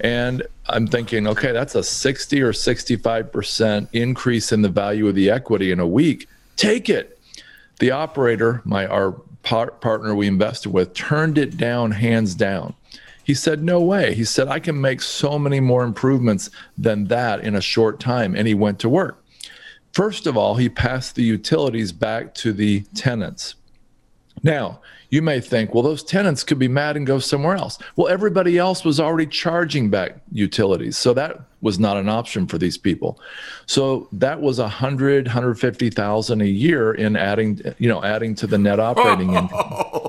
And 0.00 0.42
I'm 0.68 0.86
thinking, 0.86 1.26
okay, 1.26 1.52
that's 1.52 1.74
a 1.74 1.82
60 1.82 2.40
or 2.40 2.52
65% 2.52 3.88
increase 3.92 4.52
in 4.52 4.62
the 4.62 4.70
value 4.70 5.06
of 5.06 5.14
the 5.14 5.28
equity 5.28 5.70
in 5.70 5.80
a 5.80 5.86
week. 5.86 6.28
Take 6.56 6.88
it. 6.88 7.18
The 7.78 7.90
operator, 7.90 8.62
my 8.64 8.86
our 8.86 9.12
par- 9.42 9.72
partner 9.72 10.14
we 10.14 10.28
invested 10.28 10.70
with, 10.70 10.94
turned 10.94 11.36
it 11.36 11.58
down 11.58 11.90
hands 11.90 12.34
down. 12.34 12.74
He 13.24 13.34
said, 13.34 13.62
No 13.62 13.80
way. 13.80 14.14
He 14.14 14.24
said, 14.24 14.48
I 14.48 14.58
can 14.58 14.80
make 14.80 15.00
so 15.00 15.38
many 15.38 15.60
more 15.60 15.84
improvements 15.84 16.50
than 16.76 17.06
that 17.06 17.40
in 17.40 17.54
a 17.54 17.60
short 17.60 18.00
time. 18.00 18.34
And 18.34 18.46
he 18.46 18.54
went 18.54 18.78
to 18.80 18.88
work. 18.88 19.22
First 19.92 20.26
of 20.26 20.36
all, 20.36 20.56
he 20.56 20.68
passed 20.68 21.14
the 21.14 21.22
utilities 21.22 21.92
back 21.92 22.34
to 22.36 22.52
the 22.52 22.80
tenants. 22.94 23.56
Now, 24.42 24.80
you 25.10 25.20
may 25.20 25.40
think, 25.40 25.74
well, 25.74 25.82
those 25.82 26.02
tenants 26.02 26.42
could 26.42 26.58
be 26.58 26.68
mad 26.68 26.96
and 26.96 27.06
go 27.06 27.18
somewhere 27.18 27.54
else. 27.54 27.78
Well, 27.96 28.08
everybody 28.08 28.56
else 28.56 28.82
was 28.82 28.98
already 28.98 29.26
charging 29.26 29.90
back 29.90 30.16
utilities. 30.32 30.96
So 30.96 31.12
that 31.12 31.38
was 31.60 31.78
not 31.78 31.98
an 31.98 32.08
option 32.08 32.46
for 32.46 32.56
these 32.56 32.78
people. 32.78 33.20
So 33.66 34.08
that 34.12 34.40
was 34.40 34.58
a 34.58 34.68
hundred, 34.68 35.28
hundred 35.28 35.60
fifty 35.60 35.90
thousand 35.90 36.40
a 36.40 36.46
year 36.46 36.94
in 36.94 37.14
adding, 37.16 37.60
you 37.76 37.90
know, 37.90 38.02
adding 38.02 38.34
to 38.36 38.46
the 38.46 38.56
net 38.56 38.80
operating 38.80 39.34
income. 39.34 40.01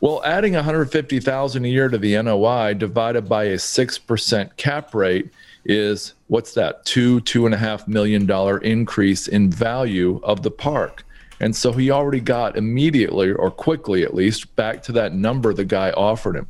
Well, 0.00 0.22
adding 0.24 0.54
150,000 0.54 1.64
a 1.64 1.68
year 1.68 1.88
to 1.88 1.96
the 1.96 2.20
NOI 2.20 2.74
divided 2.74 3.28
by 3.28 3.44
a 3.44 3.58
six 3.58 3.98
percent 3.98 4.56
cap 4.56 4.94
rate 4.94 5.30
is 5.64 6.14
what's 6.28 6.54
that? 6.54 6.84
Two 6.84 7.20
two 7.20 7.46
and 7.46 7.54
a 7.54 7.58
half 7.58 7.88
million 7.88 8.26
dollar 8.26 8.58
increase 8.58 9.26
in 9.26 9.50
value 9.50 10.20
of 10.22 10.42
the 10.42 10.50
park. 10.50 11.04
And 11.40 11.54
so 11.54 11.72
he 11.72 11.90
already 11.90 12.20
got 12.20 12.56
immediately 12.56 13.32
or 13.32 13.50
quickly 13.50 14.02
at 14.02 14.14
least 14.14 14.54
back 14.56 14.82
to 14.84 14.92
that 14.92 15.12
number 15.12 15.52
the 15.52 15.64
guy 15.64 15.90
offered 15.90 16.36
him. 16.36 16.48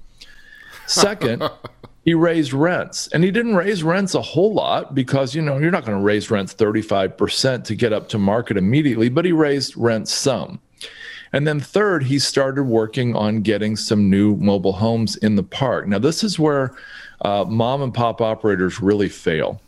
Second, 0.87 1.43
he 2.05 2.15
raised 2.15 2.53
rents 2.53 3.09
and 3.09 3.25
he 3.25 3.31
didn't 3.31 3.57
raise 3.57 3.83
rents 3.83 4.15
a 4.15 4.23
whole 4.23 4.55
lot 4.55 4.95
because 4.95 5.35
you 5.35 5.43
know 5.43 5.59
you're 5.59 5.73
not 5.73 5.85
going 5.85 5.99
to 5.99 6.05
raise 6.05 6.31
rents 6.31 6.55
35% 6.55 7.65
to 7.65 7.75
get 7.75 7.93
up 7.93 8.09
to 8.11 8.19
market 8.19 8.57
immediately 8.57 9.09
but 9.09 9.25
he 9.25 9.33
raised 9.33 9.77
rents 9.77 10.13
some 10.13 10.61
and 11.37 11.47
then 11.47 11.61
third, 11.61 12.05
he 12.05 12.19
started 12.19 12.63
working 12.63 13.15
on 13.15 13.43
getting 13.43 13.77
some 13.77 14.09
new 14.09 14.37
mobile 14.37 14.73
homes 14.73 15.17
in 15.17 15.37
the 15.37 15.43
park. 15.43 15.87
Now, 15.87 15.99
this 15.99 16.25
is 16.25 16.39
where 16.39 16.75
uh, 17.21 17.45
mom 17.47 17.83
and 17.83 17.93
pop 17.93 18.23
operators 18.23 18.81
really 18.81 19.11
fail. 19.11 19.61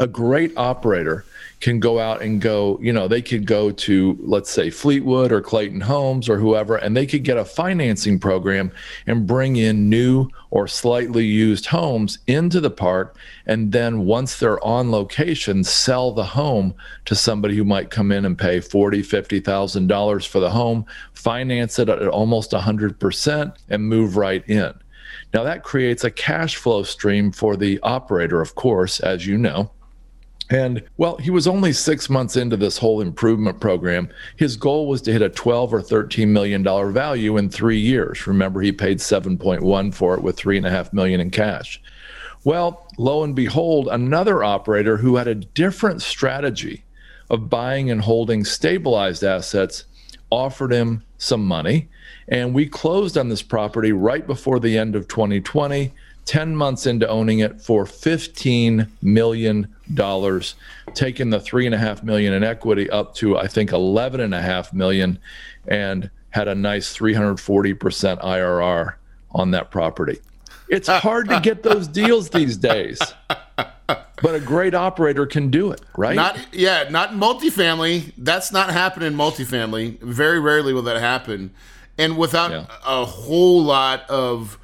A 0.00 0.08
great 0.08 0.52
operator 0.56 1.24
can 1.60 1.80
go 1.80 1.98
out 1.98 2.22
and 2.22 2.40
go, 2.40 2.78
you 2.80 2.92
know, 2.92 3.08
they 3.08 3.20
could 3.20 3.46
go 3.46 3.70
to, 3.70 4.16
let's 4.20 4.50
say, 4.50 4.70
Fleetwood 4.70 5.32
or 5.32 5.40
Clayton 5.40 5.80
Homes 5.80 6.28
or 6.28 6.38
whoever, 6.38 6.76
and 6.76 6.96
they 6.96 7.06
could 7.06 7.24
get 7.24 7.36
a 7.36 7.44
financing 7.44 8.18
program 8.18 8.70
and 9.06 9.26
bring 9.26 9.56
in 9.56 9.88
new 9.88 10.28
or 10.50 10.68
slightly 10.68 11.24
used 11.24 11.66
homes 11.66 12.18
into 12.26 12.60
the 12.60 12.70
park. 12.70 13.16
And 13.46 13.72
then 13.72 14.04
once 14.04 14.38
they're 14.38 14.64
on 14.64 14.92
location, 14.92 15.64
sell 15.64 16.12
the 16.12 16.24
home 16.24 16.74
to 17.06 17.14
somebody 17.14 17.56
who 17.56 17.64
might 17.64 17.90
come 17.90 18.12
in 18.12 18.24
and 18.24 18.38
pay 18.38 18.60
forty, 18.60 19.02
fifty 19.02 19.40
thousand 19.40 19.88
dollars 19.88 20.24
for 20.24 20.38
the 20.40 20.50
home, 20.50 20.86
finance 21.12 21.78
it 21.78 21.88
at 21.88 22.06
almost 22.06 22.52
hundred 22.52 23.00
percent, 23.00 23.54
and 23.68 23.88
move 23.88 24.16
right 24.16 24.48
in. 24.48 24.72
Now 25.34 25.42
that 25.42 25.64
creates 25.64 26.04
a 26.04 26.10
cash 26.10 26.56
flow 26.56 26.82
stream 26.82 27.32
for 27.32 27.56
the 27.56 27.80
operator, 27.82 28.40
of 28.40 28.54
course, 28.54 29.00
as 29.00 29.26
you 29.26 29.36
know. 29.38 29.70
And 30.50 30.82
well, 30.96 31.16
he 31.18 31.30
was 31.30 31.46
only 31.46 31.72
six 31.72 32.08
months 32.08 32.36
into 32.36 32.56
this 32.56 32.78
whole 32.78 33.00
improvement 33.00 33.60
program. 33.60 34.08
His 34.36 34.56
goal 34.56 34.88
was 34.88 35.02
to 35.02 35.12
hit 35.12 35.20
a 35.20 35.28
12 35.28 35.74
or 35.74 35.82
13 35.82 36.32
million 36.32 36.62
dollar 36.62 36.90
value 36.90 37.36
in 37.36 37.50
three 37.50 37.78
years. 37.78 38.26
Remember, 38.26 38.60
he 38.60 38.72
paid 38.72 38.98
7.1 38.98 39.94
for 39.94 40.14
it 40.14 40.22
with 40.22 40.36
three 40.36 40.56
and 40.56 40.66
a 40.66 40.70
half 40.70 40.92
million 40.92 41.20
in 41.20 41.30
cash. 41.30 41.80
Well, 42.44 42.86
lo 42.96 43.24
and 43.24 43.34
behold, 43.34 43.88
another 43.88 44.42
operator 44.42 44.96
who 44.96 45.16
had 45.16 45.28
a 45.28 45.34
different 45.34 46.00
strategy 46.00 46.84
of 47.28 47.50
buying 47.50 47.90
and 47.90 48.00
holding 48.00 48.44
stabilized 48.44 49.22
assets 49.22 49.84
offered 50.30 50.72
him 50.72 51.02
some 51.18 51.44
money. 51.44 51.88
And 52.28 52.54
we 52.54 52.66
closed 52.66 53.18
on 53.18 53.28
this 53.28 53.42
property 53.42 53.92
right 53.92 54.26
before 54.26 54.60
the 54.60 54.78
end 54.78 54.96
of 54.96 55.08
2020 55.08 55.92
10 56.28 56.54
months 56.54 56.84
into 56.84 57.08
owning 57.08 57.38
it 57.38 57.58
for 57.58 57.86
$15 57.86 58.86
million, 59.00 59.74
taking 60.92 61.30
the 61.30 61.40
three 61.40 61.64
and 61.64 61.74
a 61.74 61.78
half 61.78 62.02
million 62.02 62.34
in 62.34 62.44
equity 62.44 62.90
up 62.90 63.14
to, 63.14 63.38
I 63.38 63.46
think, 63.46 63.72
11 63.72 64.20
and 64.20 64.34
a 64.34 64.42
half 64.42 64.74
million 64.74 65.18
and 65.66 66.10
had 66.28 66.46
a 66.46 66.54
nice 66.54 66.94
340% 66.94 68.22
IRR 68.22 68.94
on 69.30 69.52
that 69.52 69.70
property. 69.70 70.18
It's 70.68 70.86
hard 70.86 71.30
to 71.30 71.40
get 71.40 71.62
those 71.62 71.88
deals 72.02 72.28
these 72.28 72.58
days. 72.58 73.00
But 73.56 74.34
a 74.34 74.40
great 74.40 74.74
operator 74.74 75.24
can 75.24 75.48
do 75.48 75.70
it, 75.70 75.80
right? 75.96 76.14
Not 76.14 76.38
yeah, 76.52 76.88
not 76.90 77.12
multifamily. 77.12 78.12
That's 78.18 78.52
not 78.52 78.70
happening 78.70 79.12
in 79.12 79.14
multifamily. 79.14 79.98
Very 80.00 80.40
rarely 80.40 80.74
will 80.74 80.82
that 80.82 81.00
happen. 81.00 81.52
And 81.96 82.18
without 82.18 82.50
yeah. 82.50 82.66
a 82.84 83.06
whole 83.06 83.62
lot 83.62 84.08
of 84.10 84.58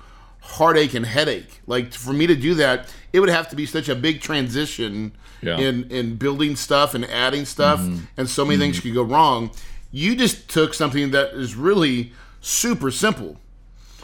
heartache 0.45 0.95
and 0.95 1.07
headache. 1.07 1.61
Like 1.67 1.93
for 1.93 2.13
me 2.13 2.27
to 2.27 2.37
do 2.37 2.55
that, 2.55 2.95
it 3.13 3.21
would 3.21 3.31
have 3.31 3.49
to 3.49 3.57
be 3.57 3.67
such 3.67 3.89
a 3.89 3.95
big 3.95 4.21
transition 4.21 5.13
yeah. 5.41 5.59
in 5.59 5.91
in 5.91 6.17
building 6.17 6.55
stuff 6.57 6.95
and 6.95 7.05
adding 7.07 7.45
stuff, 7.45 7.81
mm-hmm. 7.81 8.05
and 8.17 8.29
so 8.29 8.45
many 8.45 8.55
mm-hmm. 8.55 8.63
things 8.63 8.81
could 8.81 8.95
go 8.95 9.03
wrong. 9.03 9.51
You 9.91 10.17
just 10.17 10.49
took 10.49 10.75
something 10.75 11.13
that 11.13 11.35
is 11.35 11.55
really 11.55 12.13
super 12.41 12.91
simple. 12.91 13.39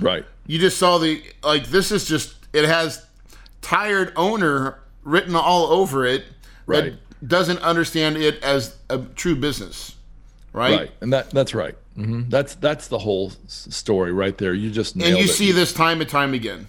Right. 0.00 0.24
You 0.46 0.58
just 0.58 0.78
saw 0.78 0.98
the 0.98 1.22
like 1.42 1.66
this 1.66 1.92
is 1.92 2.06
just 2.06 2.34
it 2.52 2.64
has 2.64 3.06
tired 3.60 4.12
owner 4.16 4.78
written 5.04 5.34
all 5.36 5.66
over 5.66 6.06
it 6.06 6.24
right. 6.66 6.84
that 6.84 7.28
doesn't 7.28 7.58
understand 7.58 8.16
it 8.16 8.42
as 8.42 8.76
a 8.88 8.98
true 8.98 9.36
business. 9.36 9.94
Right. 10.52 10.78
Right. 10.78 10.90
And 11.00 11.12
that 11.12 11.30
that's 11.30 11.54
right. 11.54 11.76
Mm-hmm. 11.96 12.28
That's 12.28 12.54
that's 12.56 12.88
the 12.88 12.98
whole 12.98 13.32
story 13.46 14.12
right 14.12 14.36
there. 14.36 14.54
You 14.54 14.70
just 14.70 14.94
and 14.94 15.04
you 15.04 15.24
it. 15.24 15.28
see 15.28 15.52
this 15.52 15.72
time 15.72 16.00
and 16.00 16.08
time 16.08 16.34
again. 16.34 16.68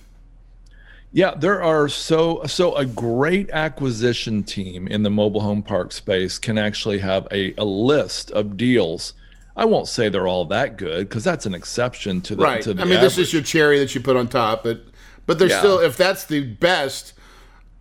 Yeah, 1.13 1.33
there 1.35 1.61
are 1.61 1.89
so 1.89 2.43
so 2.45 2.75
a 2.75 2.85
great 2.85 3.49
acquisition 3.51 4.43
team 4.43 4.87
in 4.87 5.03
the 5.03 5.09
mobile 5.09 5.41
home 5.41 5.61
park 5.61 5.91
space 5.91 6.37
can 6.37 6.57
actually 6.57 6.99
have 6.99 7.27
a, 7.31 7.53
a 7.57 7.65
list 7.65 8.31
of 8.31 8.55
deals. 8.55 9.13
I 9.55 9.65
won't 9.65 9.89
say 9.89 10.07
they're 10.07 10.27
all 10.27 10.45
that 10.45 10.77
good 10.77 11.09
because 11.09 11.25
that's 11.25 11.45
an 11.45 11.53
exception 11.53 12.21
to 12.21 12.35
the 12.35 12.43
right. 12.43 12.61
To 12.61 12.73
the 12.73 12.81
I 12.81 12.85
mean, 12.85 12.93
average. 12.93 13.15
this 13.15 13.27
is 13.27 13.33
your 13.33 13.41
cherry 13.41 13.79
that 13.79 13.93
you 13.93 13.99
put 13.99 14.15
on 14.15 14.27
top, 14.27 14.63
but 14.63 14.83
but 15.25 15.37
there's 15.37 15.51
yeah. 15.51 15.59
still 15.59 15.79
if 15.79 15.97
that's 15.97 16.25
the 16.25 16.41
best, 16.45 17.13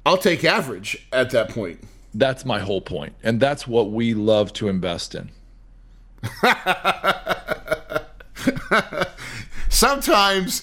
I'll 0.05 0.19
take 0.19 0.45
average 0.45 1.07
at 1.13 1.31
that 1.31 1.51
point. 1.51 1.85
That's 2.13 2.45
my 2.45 2.59
whole 2.59 2.81
point, 2.81 3.15
and 3.23 3.39
that's 3.39 3.69
what 3.69 3.93
we 3.93 4.15
love 4.15 4.53
to 4.55 4.69
invest 4.69 5.15
in. 5.15 5.31
Sometimes 9.69 10.63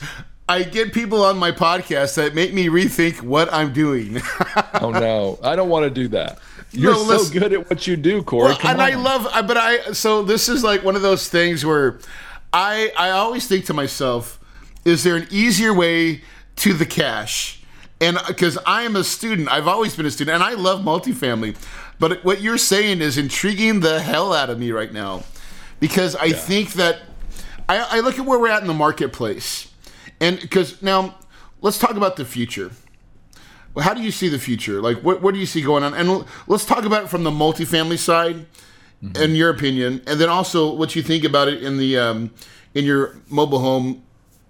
I 0.50 0.64
get 0.64 0.94
people 0.94 1.24
on 1.24 1.38
my 1.38 1.52
podcast 1.52 2.16
that 2.16 2.36
make 2.36 2.54
me 2.54 2.68
rethink 2.68 3.22
what 3.22 3.52
I'm 3.54 3.74
doing. 3.74 4.22
oh 4.82 4.92
no, 4.92 5.40
I 5.44 5.56
don't 5.56 5.70
want 5.70 5.86
to 5.86 5.90
do 5.90 6.08
that. 6.10 6.40
You're 6.72 6.94
No, 6.94 7.18
so 7.18 7.32
good 7.32 7.54
at 7.54 7.70
what 7.70 7.88
you 7.88 7.96
do, 7.96 8.24
Corey. 8.24 8.50
Well, 8.50 8.60
and 8.64 8.82
I 8.82 8.96
love, 8.96 9.28
uh, 9.32 9.42
but 9.44 9.58
I 9.58 9.92
so 9.94 10.24
this 10.24 10.50
is 10.50 10.64
like 10.64 10.84
one 10.84 10.96
of 10.96 11.02
those 11.02 11.30
things 11.30 11.66
where 11.66 12.00
I 12.54 12.92
I 12.98 13.12
always 13.12 13.48
think 13.48 13.66
to 13.66 13.74
myself, 13.74 14.40
is 14.86 15.04
there 15.04 15.16
an 15.16 15.28
easier 15.32 15.74
way 15.74 16.22
to 16.58 16.74
the 16.74 16.86
cash? 16.86 17.62
And 18.00 18.18
uh, 18.18 18.24
because 18.28 18.58
I 18.66 18.84
am 18.84 18.96
a 18.96 19.04
student, 19.04 19.52
I've 19.52 19.68
always 19.68 19.96
been 19.96 20.06
a 20.06 20.12
student, 20.12 20.36
and 20.36 20.44
I 20.44 20.54
love 20.54 20.82
multifamily. 20.82 21.56
But 22.00 22.24
what 22.24 22.42
you're 22.42 22.60
saying 22.60 23.02
is 23.02 23.18
intriguing 23.18 23.80
the 23.80 24.00
hell 24.00 24.34
out 24.34 24.52
of 24.52 24.60
me 24.60 24.72
right 24.72 24.94
now, 24.94 25.24
because 25.80 26.16
I 26.16 26.32
think 26.32 26.74
that 26.74 27.02
I, 27.70 27.98
I 27.98 28.00
look 28.00 28.18
at 28.20 28.26
where 28.26 28.40
we're 28.40 28.50
at 28.50 28.62
in 28.62 28.68
the 28.68 28.74
marketplace, 28.74 29.72
and 30.20 30.40
because 30.40 30.82
now 30.82 31.16
let's 31.62 31.78
talk 31.78 31.92
about 31.92 32.16
the 32.16 32.26
future. 32.26 32.72
How 33.78 33.94
do 33.94 34.02
you 34.02 34.12
see 34.12 34.28
the 34.28 34.40
future? 34.40 34.82
Like, 34.82 35.04
what, 35.04 35.22
what 35.22 35.36
do 35.36 35.40
you 35.40 35.46
see 35.46 35.62
going 35.62 35.84
on? 35.84 35.94
And 35.94 36.26
let's 36.48 36.66
talk 36.66 36.84
about 36.84 37.04
it 37.04 37.10
from 37.10 37.24
the 37.24 37.30
multifamily 37.30 38.00
side, 38.00 38.48
in 39.16 39.36
your 39.36 39.52
opinion, 39.52 40.02
and 40.08 40.20
then 40.20 40.30
also 40.30 40.74
what 40.74 40.96
you 40.96 41.04
think 41.04 41.24
about 41.24 41.48
it 41.48 41.62
in 41.62 41.78
the 41.78 41.98
um, 41.98 42.32
in 42.74 42.86
your 42.86 43.18
mobile 43.30 43.60
home, 43.60 44.04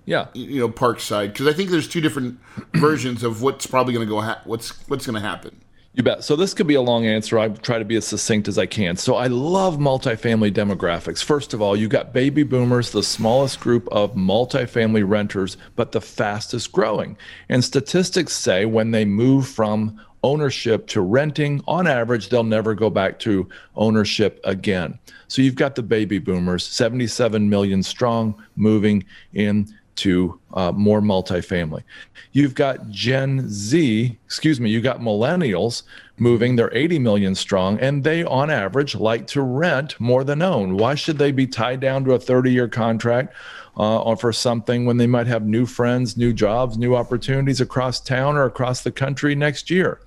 yeah. 0.06 0.28
you 0.34 0.60
know, 0.60 0.70
park 0.70 1.02
side. 1.02 1.34
Because 1.34 1.48
I 1.48 1.54
think 1.54 1.72
there's 1.72 1.90
two 1.90 2.00
different 2.00 2.40
versions 2.76 3.24
of 3.24 3.42
what's 3.42 3.68
probably 3.68 3.94
going 3.94 4.08
to 4.08 4.10
go. 4.10 4.22
Ha- 4.22 4.42
what's 4.46 4.88
what's 4.88 5.06
going 5.06 5.22
to 5.22 5.28
happen? 5.28 5.62
You 5.98 6.04
bet. 6.04 6.24
So 6.24 6.36
this 6.36 6.54
could 6.54 6.68
be 6.68 6.76
a 6.76 6.82
long 6.82 7.08
answer. 7.08 7.40
I 7.40 7.50
try 7.50 7.80
to 7.80 7.86
be 7.86 7.96
as 7.96 8.06
succinct 8.06 8.48
as 8.48 8.60
I 8.60 8.68
can. 8.68 8.98
So 8.98 9.16
I 9.16 9.26
love 9.26 9.78
multifamily 9.78 10.54
demographics. 10.54 11.24
First 11.24 11.56
of 11.56 11.62
all, 11.62 11.76
you've 11.76 11.90
got 11.90 12.14
baby 12.14 12.44
boomers, 12.44 12.92
the 12.92 13.02
smallest 13.02 13.60
group 13.60 13.88
of 13.92 14.14
multifamily 14.14 15.10
renters, 15.10 15.58
but 15.76 15.94
the 15.94 16.00
fastest 16.00 16.72
growing. 16.72 17.18
And 17.50 17.64
statistics 17.64 18.34
say 18.34 18.66
when 18.66 18.92
they 18.92 19.06
move 19.06 19.48
from 19.48 20.00
ownership 20.22 20.86
to 20.90 21.02
renting, 21.02 21.64
on 21.68 21.88
average, 21.88 22.30
they'll 22.30 22.44
never 22.44 22.76
go 22.76 22.92
back 22.92 23.18
to 23.22 23.50
ownership 23.76 24.40
again. 24.44 25.00
So 25.28 25.42
you've 25.42 25.56
got 25.56 25.74
the 25.74 25.82
baby 25.82 26.20
boomers, 26.20 26.64
77 26.64 27.50
million 27.50 27.82
strong, 27.82 28.36
moving 28.56 29.04
in 29.34 29.74
to 29.98 30.40
uh, 30.54 30.72
more 30.72 31.02
multifamily. 31.02 31.84
You've 32.32 32.56
got 32.56 32.90
Gen 32.90 33.50
Z, 33.50 34.18
excuse 34.26 34.60
me, 34.60 34.70
you've 34.70 34.84
got 34.84 35.00
millennials 35.00 35.84
moving, 36.18 36.56
they're 36.56 36.74
80 36.74 37.00
million 37.00 37.36
strong, 37.36 37.80
and 37.80 38.04
they 38.04 38.24
on 38.24 38.50
average 38.50 38.96
like 38.96 39.28
to 39.28 39.42
rent 39.42 40.00
more 40.00 40.24
than 40.24 40.42
own. 40.42 40.78
Why 40.78 40.96
should 40.96 41.18
they 41.18 41.32
be 41.32 41.48
tied 41.48 41.80
down 41.80 42.06
to 42.06 42.14
a 42.14 42.20
30 42.20 42.52
year 42.52 42.68
contract 42.68 43.36
uh, 43.78 44.02
or 44.02 44.16
for 44.16 44.34
something 44.34 44.86
when 44.86 44.98
they 44.98 45.08
might 45.08 45.28
have 45.28 45.46
new 45.46 45.66
friends, 45.66 46.18
new 46.18 46.34
jobs, 46.34 46.78
new 46.78 46.96
opportunities 46.96 47.62
across 47.62 48.00
town 48.00 48.38
or 48.38 48.46
across 48.46 48.82
the 48.82 48.92
country 48.92 49.36
next 49.36 49.70
year? 49.70 50.00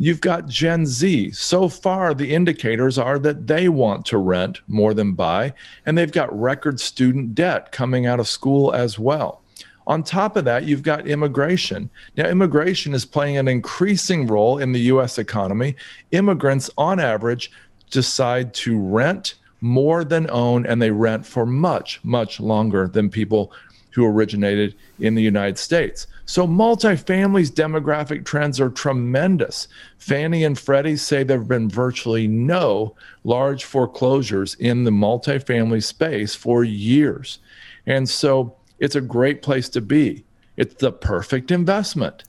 You've 0.00 0.20
got 0.20 0.46
Gen 0.46 0.86
Z. 0.86 1.32
So 1.32 1.68
far, 1.68 2.14
the 2.14 2.32
indicators 2.32 2.98
are 2.98 3.18
that 3.18 3.48
they 3.48 3.68
want 3.68 4.06
to 4.06 4.18
rent 4.18 4.60
more 4.68 4.94
than 4.94 5.14
buy, 5.14 5.54
and 5.84 5.98
they've 5.98 6.12
got 6.12 6.38
record 6.38 6.78
student 6.78 7.34
debt 7.34 7.72
coming 7.72 8.06
out 8.06 8.20
of 8.20 8.28
school 8.28 8.72
as 8.72 8.96
well. 8.96 9.42
On 9.88 10.04
top 10.04 10.36
of 10.36 10.44
that, 10.44 10.64
you've 10.66 10.84
got 10.84 11.08
immigration. 11.08 11.90
Now, 12.16 12.28
immigration 12.28 12.94
is 12.94 13.04
playing 13.04 13.38
an 13.38 13.48
increasing 13.48 14.28
role 14.28 14.58
in 14.58 14.70
the 14.70 14.82
US 14.82 15.18
economy. 15.18 15.74
Immigrants, 16.12 16.70
on 16.78 17.00
average, 17.00 17.50
decide 17.90 18.54
to 18.54 18.78
rent 18.78 19.34
more 19.60 20.04
than 20.04 20.30
own, 20.30 20.64
and 20.64 20.80
they 20.80 20.92
rent 20.92 21.26
for 21.26 21.44
much, 21.44 21.98
much 22.04 22.38
longer 22.38 22.86
than 22.86 23.10
people 23.10 23.50
who 23.90 24.06
originated 24.06 24.76
in 25.00 25.16
the 25.16 25.22
United 25.22 25.58
States. 25.58 26.06
So, 26.28 26.46
multifamily's 26.46 27.50
demographic 27.50 28.26
trends 28.26 28.60
are 28.60 28.68
tremendous. 28.68 29.66
Fannie 29.96 30.44
and 30.44 30.58
Freddie 30.58 30.98
say 30.98 31.22
there 31.22 31.38
have 31.38 31.48
been 31.48 31.70
virtually 31.70 32.28
no 32.28 32.94
large 33.24 33.64
foreclosures 33.64 34.54
in 34.56 34.84
the 34.84 34.90
multifamily 34.90 35.82
space 35.82 36.34
for 36.34 36.64
years. 36.64 37.38
And 37.86 38.06
so, 38.06 38.54
it's 38.78 38.94
a 38.94 39.00
great 39.00 39.40
place 39.40 39.70
to 39.70 39.80
be. 39.80 40.22
It's 40.58 40.74
the 40.74 40.92
perfect 40.92 41.50
investment. 41.50 42.24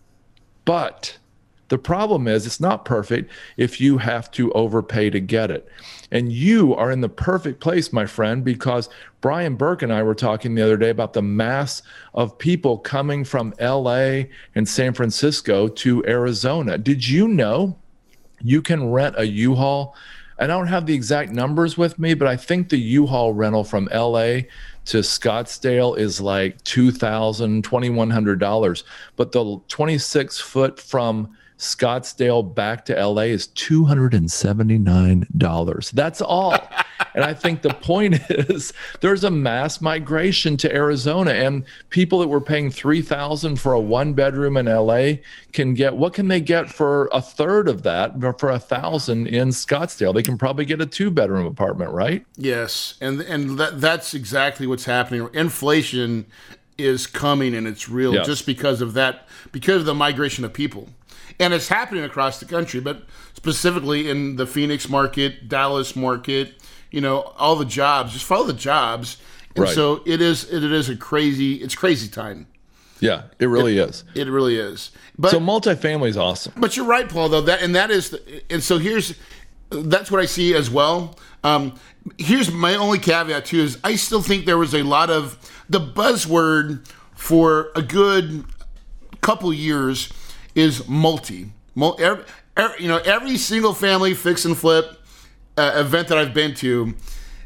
But 0.63 1.17
the 1.69 1.77
problem 1.77 2.27
is, 2.27 2.45
it's 2.45 2.60
not 2.60 2.86
perfect 2.86 3.32
if 3.58 3.79
you 3.79 3.97
have 3.99 4.29
to 4.32 4.51
overpay 4.53 5.10
to 5.12 5.19
get 5.19 5.49
it. 5.49 5.67
And 6.12 6.34
you 6.34 6.75
are 6.75 6.91
in 6.91 7.01
the 7.01 7.10
perfect 7.10 7.60
place, 7.60 7.93
my 7.93 8.05
friend, 8.05 8.43
because 8.43 8.89
Brian 9.21 9.55
Burke 9.55 9.84
and 9.84 9.93
I 9.93 10.03
were 10.03 10.15
talking 10.15 10.55
the 10.55 10.63
other 10.63 10.77
day 10.77 10.89
about 10.89 11.13
the 11.13 11.21
mass 11.21 11.84
of 12.13 12.38
people 12.38 12.77
coming 12.79 13.23
from 13.23 13.53
LA 13.62 14.23
and 14.55 14.67
San 14.67 14.93
Francisco 14.93 15.67
to 15.67 16.05
Arizona. 16.05 16.77
Did 16.77 17.08
you 17.08 17.27
know 17.27 17.77
you 18.41 18.62
can 18.62 18.91
rent 18.91 19.15
a 19.17 19.27
U-Haul? 19.27 19.95
And 20.39 20.51
I 20.51 20.58
don't 20.58 20.67
have 20.67 20.86
the 20.86 20.93
exact 20.93 21.32
numbers 21.32 21.77
with 21.77 21.99
me, 21.99 22.13
but 22.13 22.27
I 22.27 22.38
think 22.38 22.69
the 22.69 22.77
U-Haul 22.77 23.34
rental 23.34 23.63
from 23.63 23.89
LA 23.93 24.41
to 24.86 24.99
Scottsdale 24.99 25.97
is 25.97 26.19
like 26.21 26.63
$2,000, 26.63 27.62
$2,100. 27.62 28.84
But 29.17 29.34
the 29.34 29.62
26 29.67 30.39
foot 30.39 30.79
from 30.79 31.36
Scottsdale 31.60 32.56
back 32.56 32.86
to 32.86 32.95
LA 32.95 33.24
is 33.24 33.50
$279. 33.50 35.91
That's 35.91 36.22
all. 36.22 36.54
and 37.13 37.24
I 37.24 37.34
think 37.34 37.62
the 37.62 37.74
point 37.74 38.19
is 38.30 38.72
there's 39.02 39.24
a 39.26 39.30
mass 39.32 39.82
migration 39.82 40.56
to 40.58 40.74
Arizona 40.74 41.32
and 41.32 41.65
people 41.89 42.19
that 42.19 42.28
were 42.30 42.39
paying 42.41 42.69
3000 42.72 43.60
for 43.60 43.74
a 43.74 43.80
one 43.80 44.13
bedroom 44.13 44.56
in 44.58 44.65
LA 44.67 45.13
can 45.52 45.74
get 45.74 45.98
what 45.98 46.13
can 46.13 46.28
they 46.30 46.39
get 46.39 46.69
for 46.69 47.10
a 47.12 47.22
third 47.22 47.67
of 47.67 47.84
that 47.84 48.13
for 48.39 48.50
a 48.50 48.60
thousand 48.60 49.28
in 49.28 49.50
Scottsdale? 49.50 50.13
They 50.13 50.24
can 50.24 50.38
probably 50.38 50.63
get 50.65 50.80
a 50.82 50.86
two 50.86 51.12
bedroom 51.12 51.45
apartment, 51.45 51.91
right? 51.91 52.26
Yes, 52.38 52.93
and 53.02 53.19
and 53.22 53.58
that, 53.60 53.82
that's 53.82 54.13
exactly 54.13 54.65
what's 54.65 54.86
happening. 54.86 55.28
Inflation 55.34 56.26
is 56.78 57.06
coming, 57.06 57.54
and 57.54 57.67
it's 57.67 57.89
real 57.89 58.13
Yes. 58.13 58.26
just 58.26 58.45
because 58.45 58.80
of 58.82 58.93
that, 58.93 59.28
because 59.52 59.82
of 59.82 59.86
the 59.86 59.93
migration 59.93 60.45
of 60.45 60.54
people, 60.54 60.88
and 61.39 61.54
it's 61.54 61.67
happening 61.67 62.04
across 62.04 62.39
the 62.39 62.45
country, 62.45 62.80
but 62.80 63.04
specifically 63.34 64.10
in 64.10 64.36
the 64.36 64.45
Phoenix 64.45 64.89
market, 64.89 65.47
Dallas 65.49 65.95
market. 65.95 66.54
You 66.91 67.02
know, 67.02 67.21
all 67.38 67.56
the 67.56 67.65
jobs. 67.65 68.13
Just 68.13 68.25
follow 68.25 68.45
the 68.47 68.54
jobs, 68.54 69.17
and 69.56 69.65
Right. 69.65 69.75
so 69.75 70.02
it 70.08 70.21
is. 70.21 70.52
It 70.52 70.63
is 70.63 70.89
a 70.89 70.95
crazy. 70.95 71.56
It's 71.56 71.75
crazy 71.75 72.08
time. 72.08 72.47
Yeah, 72.99 73.23
it 73.38 73.45
really 73.45 73.78
is. 73.78 74.04
It 74.15 74.28
really 74.28 74.58
is. 74.58 74.89
But 75.17 75.30
So 75.32 75.39
multifamily 75.39 76.10
is 76.10 76.17
awesome. 76.17 76.54
But 76.58 76.75
you're 76.75 76.88
right, 76.88 77.08
Paul. 77.08 77.30
Though 77.30 77.41
that 77.41 77.62
and 77.62 77.75
that 77.75 77.91
is, 77.91 78.10
the, 78.10 78.41
and 78.49 78.62
so 78.63 78.80
here's 78.80 79.13
that's 79.69 80.10
what 80.10 80.19
I 80.19 80.25
see 80.25 80.56
as 80.56 80.69
well. 80.69 81.17
Um, 81.43 81.75
here's 82.17 82.52
my 82.52 82.73
only 82.75 82.97
caveat 82.97 83.45
too 83.45 83.60
is 83.60 83.78
I 83.84 83.95
still 83.95 84.21
think 84.23 84.45
there 84.47 84.58
was 84.58 84.73
a 84.73 84.82
lot 84.82 85.10
of 85.12 85.38
the 85.69 85.80
buzzword 85.80 86.86
for 87.13 87.69
a 87.75 87.84
good 87.84 88.45
couple 89.21 89.54
years 89.54 90.10
is 90.55 90.88
multi. 90.88 91.51
Mul- 91.75 91.97
every, 91.99 92.23
every- 92.57 92.81
you 92.81 92.88
know, 92.88 92.97
every 92.97 93.38
single 93.38 93.73
family 93.73 94.13
fix 94.13 94.45
and 94.45 94.57
flip 94.57 94.99
uh, 95.57 95.73
event 95.75 96.07
that 96.09 96.17
I've 96.17 96.33
been 96.33 96.53
to, 96.55 96.95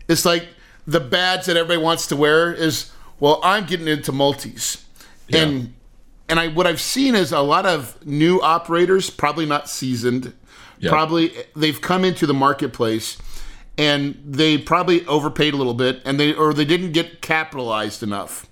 it's 0.07 0.25
like 0.25 0.47
the 0.85 0.99
badge 0.99 1.45
that 1.45 1.57
everybody 1.57 1.81
wants 1.83 2.07
to 2.07 2.15
wear 2.15 2.53
is 2.53 2.91
well, 3.19 3.39
I'm 3.43 3.65
getting 3.65 3.87
into 3.87 4.11
multis, 4.11 4.83
and 5.31 5.73
and 6.27 6.39
I 6.39 6.47
what 6.49 6.67
I've 6.67 6.81
seen 6.81 7.15
is 7.15 7.31
a 7.31 7.39
lot 7.39 7.65
of 7.65 8.05
new 8.05 8.41
operators, 8.41 9.09
probably 9.09 9.45
not 9.45 9.69
seasoned, 9.69 10.33
Yeah. 10.79 10.89
probably 10.89 11.31
they've 11.55 11.79
come 11.79 12.03
into 12.03 12.25
the 12.25 12.33
marketplace 12.33 13.17
and 13.77 14.21
they 14.25 14.57
probably 14.57 15.05
overpaid 15.05 15.53
a 15.53 15.57
little 15.57 15.73
bit 15.73 16.01
and 16.05 16.19
they 16.19 16.33
or 16.33 16.53
they 16.53 16.65
didn't 16.65 16.91
get 16.91 17.21
capitalized 17.21 18.03
enough. 18.03 18.47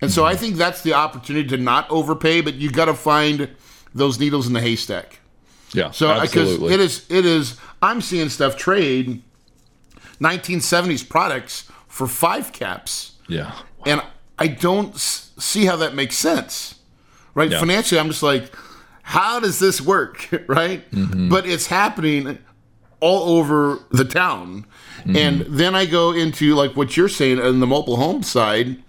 And 0.00 0.10
so 0.10 0.22
mm-hmm. 0.22 0.32
I 0.32 0.36
think 0.36 0.56
that's 0.56 0.82
the 0.82 0.94
opportunity 0.94 1.48
to 1.48 1.56
not 1.58 1.90
overpay, 1.90 2.40
but 2.40 2.54
you 2.54 2.70
got 2.70 2.86
to 2.86 2.94
find 2.94 3.50
those 3.94 4.18
needles 4.20 4.46
in 4.46 4.52
the 4.52 4.60
haystack. 4.60 5.20
Yeah, 5.72 5.90
So 5.92 6.20
because 6.22 6.60
it 6.62 6.80
is 6.80 7.06
it 7.08 7.24
is 7.24 7.56
I'm 7.80 8.00
seeing 8.00 8.28
stuff 8.28 8.56
trade 8.56 9.22
1970s 10.20 11.08
products 11.08 11.70
for 11.88 12.06
5 12.06 12.52
caps 12.52 13.12
yeah. 13.28 13.52
and 13.86 14.02
I 14.38 14.48
don't 14.48 14.96
see 14.98 15.66
how 15.66 15.76
that 15.76 15.94
makes 15.94 16.16
sense, 16.16 16.76
right? 17.34 17.50
Yeah. 17.50 17.60
Financially, 17.60 18.00
I'm 18.00 18.08
just 18.08 18.22
like, 18.22 18.52
how 19.02 19.38
does 19.40 19.58
this 19.58 19.80
work, 19.80 20.28
right? 20.48 20.90
Mm-hmm. 20.90 21.28
But 21.28 21.46
it's 21.46 21.66
happening 21.66 22.38
all 23.00 23.38
over 23.38 23.78
the 23.90 24.04
town, 24.04 24.66
Mm-hmm. 25.00 25.16
and 25.16 25.40
then 25.42 25.74
I 25.74 25.86
go 25.86 26.12
into 26.12 26.54
like 26.54 26.76
what 26.76 26.94
you're 26.94 27.08
saying 27.08 27.40
on 27.40 27.60
the 27.60 27.66
mobile 27.66 27.96
home 27.96 28.22
side. 28.22 28.82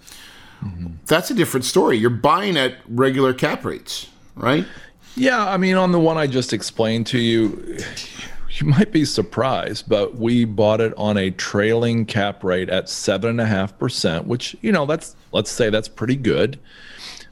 Mm-hmm. 0.62 0.88
That's 1.06 1.32
a 1.32 1.34
different 1.34 1.64
story. 1.64 1.96
You're 1.98 2.10
buying 2.10 2.58
at 2.58 2.76
regular 2.90 3.34
cap 3.34 3.64
rates, 3.64 4.08
right? 4.36 4.66
Yeah, 5.15 5.45
I 5.45 5.58
mean, 5.58 5.76
on 5.76 5.91
the 5.91 6.00
one 6.00 6.17
I 6.17 6.28
just 6.28 6.54
explained 6.54 7.08
to 7.08 7.19
you, 7.19 7.78
you 8.52 8.67
might 8.67 8.91
be 8.91 9.06
surprised, 9.06 9.89
but 9.89 10.15
we 10.15 10.45
bought 10.45 10.82
it 10.82 10.93
on 10.97 11.17
a 11.17 11.32
trailing 11.32 12.06
cap 12.06 12.43
rate 12.43 12.69
at 12.69 12.89
seven 12.89 13.32
and 13.32 13.41
a 13.41 13.45
half 13.45 13.78
percent, 13.78 14.28
which 14.28 14.56
you 14.62 14.71
know 14.71 14.86
that's 14.86 15.15
let's 15.32 15.52
say 15.52 15.69
that's 15.69 15.88
pretty 15.88 16.15
good. 16.15 16.60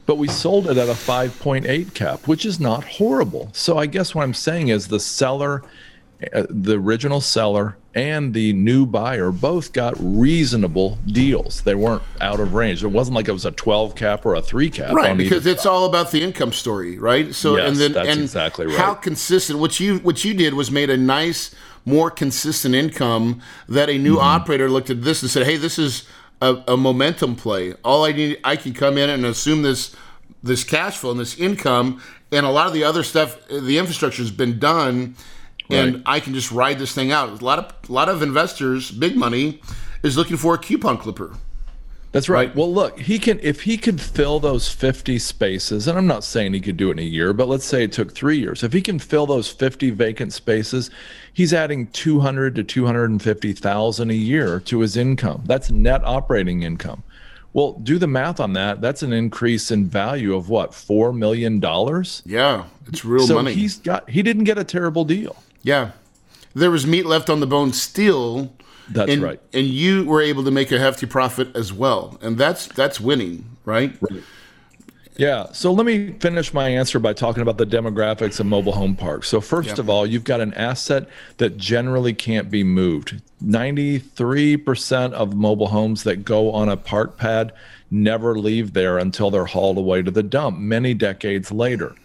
But 0.05 0.17
we 0.17 0.27
sold 0.27 0.67
it 0.67 0.75
at 0.75 0.89
a 0.89 0.93
5.8 0.93 1.93
cap, 1.93 2.27
which 2.27 2.43
is 2.43 2.59
not 2.59 2.83
horrible. 2.83 3.51
So 3.53 3.77
I 3.77 3.85
guess 3.85 4.15
what 4.15 4.23
I'm 4.23 4.33
saying 4.33 4.69
is 4.69 4.87
the 4.87 4.99
seller 4.99 5.61
uh, 6.33 6.43
the 6.49 6.73
original 6.77 7.21
seller 7.21 7.77
and 7.95 8.33
the 8.33 8.53
new 8.53 8.85
buyer 8.85 9.31
both 9.31 9.73
got 9.73 9.93
reasonable 9.97 10.97
deals. 11.07 11.61
They 11.61 11.75
weren't 11.75 12.03
out 12.21 12.39
of 12.39 12.53
range. 12.53 12.83
It 12.83 12.87
wasn't 12.87 13.15
like 13.15 13.27
it 13.27 13.31
was 13.31 13.45
a 13.45 13.51
12 13.51 13.95
cap 13.95 14.25
or 14.25 14.35
a 14.35 14.41
3 14.41 14.69
cap. 14.69 14.93
Right, 14.93 15.17
because 15.17 15.45
it's 15.45 15.65
all 15.65 15.85
about 15.85 16.11
the 16.11 16.21
income 16.21 16.51
story, 16.51 16.97
right? 16.99 17.33
So 17.33 17.55
Yes, 17.57 17.69
and 17.69 17.77
then 17.77 17.93
that's 17.93 18.09
and 18.09 18.21
exactly 18.21 18.67
right. 18.67 18.77
how 18.77 18.93
consistent 18.93 19.59
what 19.59 19.79
you 19.79 19.99
what 19.99 20.23
you 20.25 20.33
did 20.33 20.53
was 20.53 20.69
made 20.71 20.89
a 20.89 20.97
nice 20.97 21.55
more 21.85 22.11
consistent 22.11 22.75
income 22.75 23.41
that 23.67 23.89
a 23.89 23.97
new 23.97 24.15
Mm-hmm. 24.15 24.23
operator 24.25 24.69
looked 24.69 24.89
at 24.89 25.03
this 25.03 25.21
and 25.21 25.31
said, 25.31 25.45
"Hey, 25.45 25.55
this 25.57 25.79
is 25.79 26.03
a, 26.41 26.61
a 26.67 26.77
momentum 26.77 27.35
play. 27.35 27.73
All 27.83 28.03
I 28.05 28.11
need 28.11 28.39
I 28.43 28.55
can 28.57 28.73
come 28.73 28.97
in 28.97 29.09
and 29.09 29.25
assume 29.25 29.61
this 29.61 29.95
this 30.43 30.63
cash 30.63 30.97
flow 30.97 31.11
and 31.11 31.19
this 31.19 31.37
income 31.39 32.01
and 32.31 32.45
a 32.45 32.49
lot 32.49 32.67
of 32.67 32.73
the 32.73 32.83
other 32.83 33.03
stuff 33.03 33.37
the 33.49 33.77
infrastructure 33.77 34.21
has 34.21 34.31
been 34.31 34.59
done 34.59 35.15
and 35.69 35.95
Right. 35.95 36.03
I 36.05 36.19
can 36.19 36.33
just 36.33 36.51
ride 36.51 36.79
this 36.79 36.93
thing 36.93 37.11
out. 37.11 37.41
A 37.41 37.45
lot 37.45 37.59
of 37.59 37.89
a 37.89 37.91
lot 37.91 38.09
of 38.09 38.21
investors, 38.21 38.91
big 38.91 39.15
money 39.15 39.61
is 40.03 40.17
looking 40.17 40.37
for 40.37 40.53
a 40.53 40.57
coupon 40.57 40.97
clipper. 40.97 41.31
That's 42.11 42.27
right. 42.27 42.47
Right. 42.47 42.55
Well, 42.55 42.73
look, 42.73 42.99
he 42.99 43.19
can 43.19 43.39
if 43.43 43.61
he 43.61 43.77
could 43.77 44.01
fill 44.01 44.39
those 44.39 44.67
50 44.71 45.19
spaces, 45.19 45.87
and 45.87 45.95
I'm 45.95 46.07
not 46.07 46.23
saying 46.23 46.53
he 46.53 46.59
could 46.59 46.75
do 46.77 46.89
it 46.89 46.93
in 46.93 46.99
a 46.99 47.03
year, 47.03 47.33
but 47.33 47.47
let's 47.47 47.65
say 47.65 47.83
it 47.83 47.91
took 47.91 48.13
3 48.15 48.39
years. 48.39 48.63
If 48.63 48.73
he 48.73 48.81
can 48.81 48.97
fill 48.97 49.27
those 49.27 49.47
50 49.51 49.91
vacant 49.91 50.33
spaces, 50.33 50.89
he's 51.33 51.53
adding 51.53 51.85
200 51.87 52.55
to 52.55 52.63
250,000 52.63 54.09
a 54.09 54.13
year 54.13 54.59
to 54.61 54.79
his 54.79 54.97
income. 54.97 55.43
That's 55.45 55.69
net 55.69 56.01
operating 56.03 56.63
income. 56.63 57.03
Well, 57.53 57.73
do 57.73 57.99
the 57.99 58.07
math 58.07 58.39
on 58.39 58.53
that. 58.53 58.81
That's 58.81 59.03
an 59.03 59.13
increase 59.13 59.69
in 59.69 59.85
value 59.87 60.35
of 60.35 60.49
what? 60.49 60.73
4 60.73 61.13
million 61.13 61.59
dollars? 61.59 62.23
Yeah, 62.25 62.65
it's 62.87 63.05
real 63.05 63.27
So 63.27 63.35
money. 63.35 63.53
he's 63.53 63.77
got 63.77 64.09
he 64.09 64.23
didn't 64.23 64.45
get 64.45 64.57
a 64.57 64.63
terrible 64.63 65.05
deal. 65.05 65.35
Yeah. 65.63 65.91
There 66.53 66.71
was 66.71 66.85
meat 66.85 67.05
left 67.05 67.29
on 67.29 67.39
the 67.39 67.47
bone 67.47 67.73
still. 67.73 68.53
That's 68.89 69.11
and, 69.11 69.21
right. 69.21 69.39
And 69.53 69.67
you 69.67 70.05
were 70.05 70.21
able 70.21 70.43
to 70.43 70.51
make 70.51 70.71
a 70.71 70.79
hefty 70.79 71.05
profit 71.05 71.55
as 71.55 71.71
well. 71.71 72.17
And 72.21 72.37
that's 72.37 72.67
that's 72.67 72.99
winning, 72.99 73.45
right? 73.65 73.95
Yeah. 75.19 75.51
So 75.51 75.73
let 75.73 75.85
me 75.85 76.13
finish 76.13 76.53
my 76.53 76.69
answer 76.69 76.97
by 76.97 77.11
talking 77.11 77.41
about 77.41 77.57
the 77.57 77.65
demographics 77.65 78.39
of 78.39 78.45
mobile 78.45 78.71
home 78.71 78.95
parks. 78.95 79.27
So, 79.27 79.41
first 79.41 79.77
of 79.77 79.89
all, 79.89 80.07
you've 80.07 80.23
got 80.23 80.39
an 80.39 80.53
asset 80.53 81.07
that 81.37 81.57
generally 81.57 82.13
can't 82.13 82.49
be 82.49 82.63
moved. 82.63 83.21
93% 83.43 85.11
of 85.11 85.35
mobile 85.35 85.67
homes 85.67 86.03
that 86.03 86.23
go 86.23 86.51
on 86.51 86.69
a 86.69 86.77
park 86.77 87.17
pad 87.17 87.51
never 87.91 88.39
leave 88.39 88.73
there 88.73 88.97
until 88.97 89.29
they're 89.29 89.45
hauled 89.45 89.77
away 89.77 90.01
to 90.01 90.11
the 90.11 90.23
dump 90.23 90.57
many 90.57 90.93
decades 90.93 91.51
later. 91.51 91.95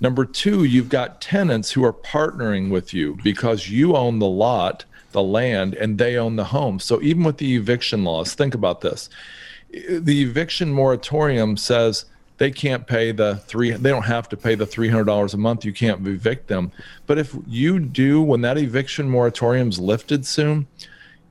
Number 0.00 0.24
two, 0.24 0.64
you've 0.64 0.88
got 0.88 1.20
tenants 1.20 1.72
who 1.72 1.84
are 1.84 1.92
partnering 1.92 2.70
with 2.70 2.92
you 2.92 3.18
because 3.22 3.70
you 3.70 3.96
own 3.96 4.18
the 4.18 4.26
lot, 4.26 4.84
the 5.12 5.22
land, 5.22 5.74
and 5.74 5.98
they 5.98 6.16
own 6.16 6.36
the 6.36 6.44
home. 6.44 6.78
So 6.78 7.00
even 7.00 7.24
with 7.24 7.38
the 7.38 7.56
eviction 7.56 8.04
laws, 8.04 8.34
think 8.34 8.54
about 8.54 8.82
this. 8.82 9.08
The 9.70 10.22
eviction 10.22 10.72
moratorium 10.72 11.56
says 11.56 12.04
they 12.38 12.50
can't 12.50 12.86
pay 12.86 13.12
the 13.12 13.36
three, 13.46 13.70
they 13.70 13.90
don't 13.90 14.02
have 14.02 14.28
to 14.28 14.36
pay 14.36 14.54
the 14.54 14.66
$300 14.66 15.32
a 15.32 15.36
month. 15.38 15.64
You 15.64 15.72
can't 15.72 16.06
evict 16.06 16.48
them. 16.48 16.72
But 17.06 17.18
if 17.18 17.34
you 17.46 17.78
do, 17.78 18.20
when 18.20 18.42
that 18.42 18.58
eviction 18.58 19.08
moratorium's 19.08 19.78
lifted 19.78 20.26
soon, 20.26 20.66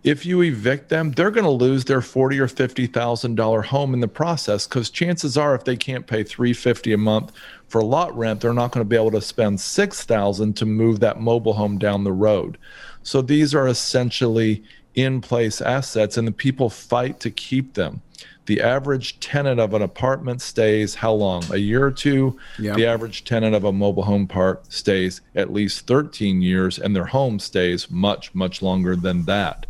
if 0.05 0.23
you 0.23 0.43
evict 0.43 0.89
them, 0.89 1.11
they're 1.11 1.31
going 1.31 1.45
to 1.45 1.49
lose 1.49 1.85
their 1.85 2.01
forty 2.01 2.39
or 2.39 2.47
fifty 2.47 2.85
thousand 2.85 3.35
dollar 3.35 3.63
home 3.63 3.93
in 3.93 3.99
the 3.99 4.07
process. 4.07 4.67
Because 4.67 4.91
chances 4.91 5.35
are, 5.35 5.55
if 5.55 5.63
they 5.63 5.75
can't 5.75 6.05
pay 6.05 6.23
three 6.23 6.53
fifty 6.53 6.93
a 6.93 6.97
month 6.97 7.31
for 7.67 7.83
lot 7.83 8.15
rent, 8.15 8.39
they're 8.39 8.53
not 8.53 8.71
going 8.71 8.85
to 8.85 8.89
be 8.89 8.95
able 8.95 9.11
to 9.11 9.21
spend 9.21 9.59
six 9.59 10.03
thousand 10.03 10.55
to 10.57 10.65
move 10.65 10.99
that 10.99 11.19
mobile 11.19 11.53
home 11.53 11.79
down 11.79 12.03
the 12.03 12.13
road. 12.13 12.59
So 13.01 13.21
these 13.21 13.55
are 13.55 13.67
essentially 13.67 14.63
in 14.93 15.21
place 15.21 15.59
assets, 15.59 16.17
and 16.17 16.27
the 16.27 16.31
people 16.31 16.69
fight 16.69 17.19
to 17.21 17.31
keep 17.31 17.73
them. 17.73 18.01
The 18.45 18.61
average 18.61 19.19
tenant 19.19 19.59
of 19.59 19.73
an 19.73 19.81
apartment 19.81 20.41
stays 20.41 20.93
how 20.95 21.13
long? 21.13 21.43
A 21.51 21.57
year 21.57 21.83
or 21.83 21.91
two. 21.91 22.37
Yeah. 22.59 22.75
The 22.75 22.85
average 22.85 23.23
tenant 23.23 23.55
of 23.55 23.63
a 23.63 23.71
mobile 23.71 24.03
home 24.03 24.27
park 24.27 24.65
stays 24.69 25.21
at 25.33 25.51
least 25.51 25.87
13 25.87 26.43
years, 26.43 26.77
and 26.77 26.95
their 26.95 27.05
home 27.05 27.39
stays 27.39 27.89
much, 27.89 28.35
much 28.35 28.61
longer 28.61 28.95
than 28.95 29.25
that. 29.25 29.65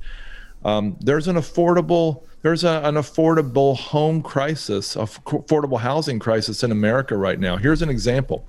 Um, 0.65 0.97
there's 0.99 1.27
an 1.27 1.35
affordable 1.37 2.23
there's 2.41 2.63
a, 2.63 2.81
an 2.83 2.95
affordable 2.95 3.75
home 3.77 4.21
crisis, 4.21 4.95
affordable 4.95 5.79
housing 5.79 6.19
crisis 6.19 6.63
in 6.63 6.71
America 6.71 7.15
right 7.17 7.39
now. 7.39 7.55
Here's 7.55 7.81
an 7.81 7.89
example: 7.89 8.45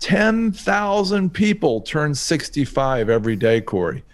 ten 0.00 0.52
thousand 0.52 1.32
people 1.32 1.82
turn 1.82 2.14
65 2.14 3.08
every 3.08 3.36
day, 3.36 3.60
Corey, 3.60 4.04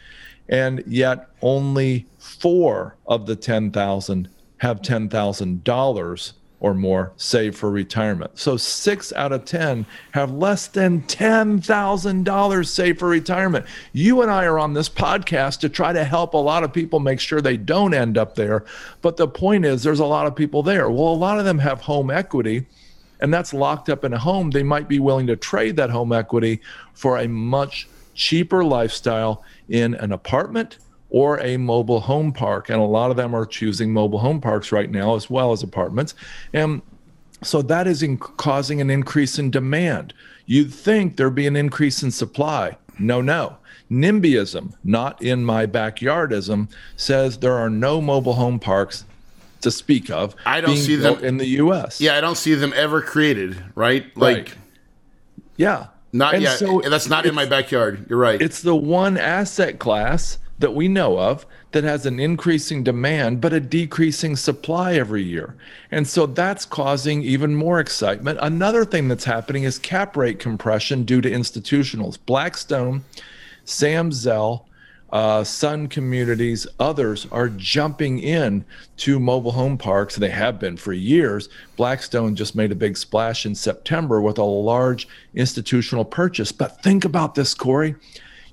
and 0.48 0.83
yet 0.87 1.29
only 1.40 2.07
four 2.18 2.96
of 3.07 3.27
the 3.27 3.37
ten 3.37 3.70
thousand 3.70 4.29
have 4.59 4.83
ten 4.83 5.09
thousand 5.09 5.64
dollars 5.64 6.35
or 6.64 6.72
more 6.72 7.12
saved 7.18 7.59
for 7.59 7.70
retirement. 7.70 8.31
So 8.38 8.57
six 8.57 9.12
out 9.12 9.33
of 9.33 9.44
10 9.44 9.85
have 10.12 10.33
less 10.33 10.66
than 10.66 11.03
$10,000 11.03 12.66
saved 12.66 12.98
for 12.98 13.07
retirement. 13.07 13.66
You 13.92 14.22
and 14.22 14.31
I 14.31 14.46
are 14.46 14.59
on 14.59 14.72
this 14.72 14.88
podcast 14.88 15.61
to 15.61 15.68
try 15.68 15.92
to 15.92 16.05
help 16.05 16.33
a 16.33 16.38
lot 16.38 16.64
of 16.64 16.72
people 16.72 17.00
make 17.00 17.20
sure 17.20 17.42
they 17.42 17.59
don't 17.59 17.92
end 17.92 18.16
up 18.16 18.35
there. 18.35 18.64
But 19.03 19.18
the 19.18 19.29
point 19.29 19.66
is, 19.66 19.83
there's 19.83 20.00
a 20.00 20.07
lot 20.07 20.27
of 20.27 20.35
people 20.35 20.62
there. 20.62 20.88
Well, 20.88 21.09
a 21.09 21.12
lot 21.12 21.38
of 21.38 21.44
them 21.44 21.59
have 21.59 21.83
home 21.83 22.11
equity 22.11 22.64
and 23.20 23.33
that's 23.33 23.53
locked 23.53 23.90
up 23.90 24.03
in 24.03 24.14
a 24.14 24.18
home. 24.18 24.50
They 24.50 24.62
might 24.62 24.88
be 24.88 24.98
willing 24.98 25.27
to 25.27 25.37
trade 25.37 25.77
that 25.77 25.90
home 25.90 26.14
equity 26.14 26.62
for 26.94 27.18
a 27.18 27.29
much 27.29 27.88
cheaper 28.14 28.64
lifestyle 28.64 29.44
in 29.68 29.94
an 29.96 30.12
apartment 30.12 30.79
or 31.14 31.38
a 31.42 31.57
mobile 31.57 32.00
home 32.00 32.33
park. 32.33 32.68
And 32.68 32.81
a 32.81 32.85
lot 32.85 33.12
of 33.12 33.16
them 33.16 33.35
are 33.37 33.46
choosing 33.46 33.92
mobile 33.92 34.18
home 34.18 34.40
parks 34.40 34.72
right 34.72 34.90
now 34.90 35.14
as 35.14 35.31
well 35.31 35.53
as 35.53 35.62
apartments. 35.62 36.12
And 36.53 36.83
so 37.40 37.62
that 37.62 37.87
is 37.87 38.03
in 38.03 38.18
causing 38.18 38.81
an 38.81 38.90
increase 38.90 39.38
in 39.38 39.53
demand. 39.53 40.12
You'd 40.46 40.74
think 40.74 41.16
there'd 41.16 41.33
be 41.37 41.46
an 41.46 41.55
increase 41.55 42.03
in 42.03 42.11
supply. 42.11 42.77
No, 42.98 43.20
no. 43.20 43.59
NIMBYism, 43.92 44.72
not 44.83 45.22
in 45.22 45.44
my 45.44 45.66
backyardism, 45.66 46.68
says 46.96 47.38
there 47.38 47.53
are 47.57 47.70
no 47.70 48.00
mobile 48.00 48.33
home 48.33 48.59
parks 48.59 49.05
to 49.61 49.70
speak 49.70 50.11
of. 50.11 50.35
I 50.44 50.61
don't 50.61 50.77
see 50.77 50.96
them- 50.96 51.24
in 51.24 51.37
the 51.37 51.46
U.S. 51.62 52.00
Yeah, 52.00 52.16
I 52.16 52.20
don't 52.20 52.37
see 52.37 52.55
them 52.55 52.72
ever 52.74 53.00
created, 53.00 53.57
right? 53.77 54.05
Like 54.16 54.37
Right. 54.37 54.55
yeah, 55.57 55.87
not 56.12 56.35
And 56.35 56.42
yet. 56.42 56.59
so 56.59 56.83
that's 56.85 57.09
not 57.09 57.24
in 57.24 57.37
my 57.37 57.46
backyard. 57.46 58.05
You're 58.11 58.18
right. 58.18 58.42
It's 58.42 58.62
the 58.62 58.74
one 58.74 59.16
asset 59.16 59.79
class 59.79 60.38
that 60.59 60.75
we 60.75 60.88
know 60.88 61.19
of 61.19 61.47
that 61.73 61.85
has 61.85 62.07
an 62.07 62.21
increasing 62.21 62.85
demand 62.85 63.40
but 63.40 63.53
a 63.53 63.61
decreasing 63.61 64.37
supply 64.37 64.95
every 64.95 65.23
year. 65.23 65.57
And 65.90 66.07
so 66.07 66.27
that's 66.27 66.64
causing 66.64 67.23
even 67.23 67.55
more 67.55 67.81
excitement. 67.81 68.38
Another 68.40 68.85
thing 68.85 69.09
that's 69.09 69.25
happening 69.25 69.64
is 69.64 69.79
cap 69.79 70.17
rate 70.17 70.38
compression 70.38 71.05
due 71.05 71.21
to 71.21 71.31
institutionals. 71.31 72.19
Blackstone, 72.25 73.05
Sam 73.64 74.12
Zell, 74.12 74.69
uh, 75.14 75.45
Sun 75.45 75.88
Communities, 75.88 76.67
others 76.81 77.27
are 77.31 77.49
jumping 77.49 78.19
in 78.19 78.64
to 78.97 79.21
mobile 79.21 79.53
home 79.53 79.79
parks. 79.79 80.17
They 80.17 80.31
have 80.31 80.59
been 80.59 80.77
for 80.77 80.93
years. 80.93 81.49
Blackstone 81.77 82.35
just 82.35 82.57
made 82.57 82.73
a 82.73 82.77
big 82.77 82.97
splash 82.97 83.47
in 83.47 83.55
September 83.55 84.21
with 84.21 84.38
a 84.38 84.45
large 84.45 85.07
institutional 85.35 86.05
purchase. 86.05 86.51
But 86.51 86.83
think 86.83 87.05
about 87.05 87.37
this, 87.37 87.55
Corey. 87.55 87.95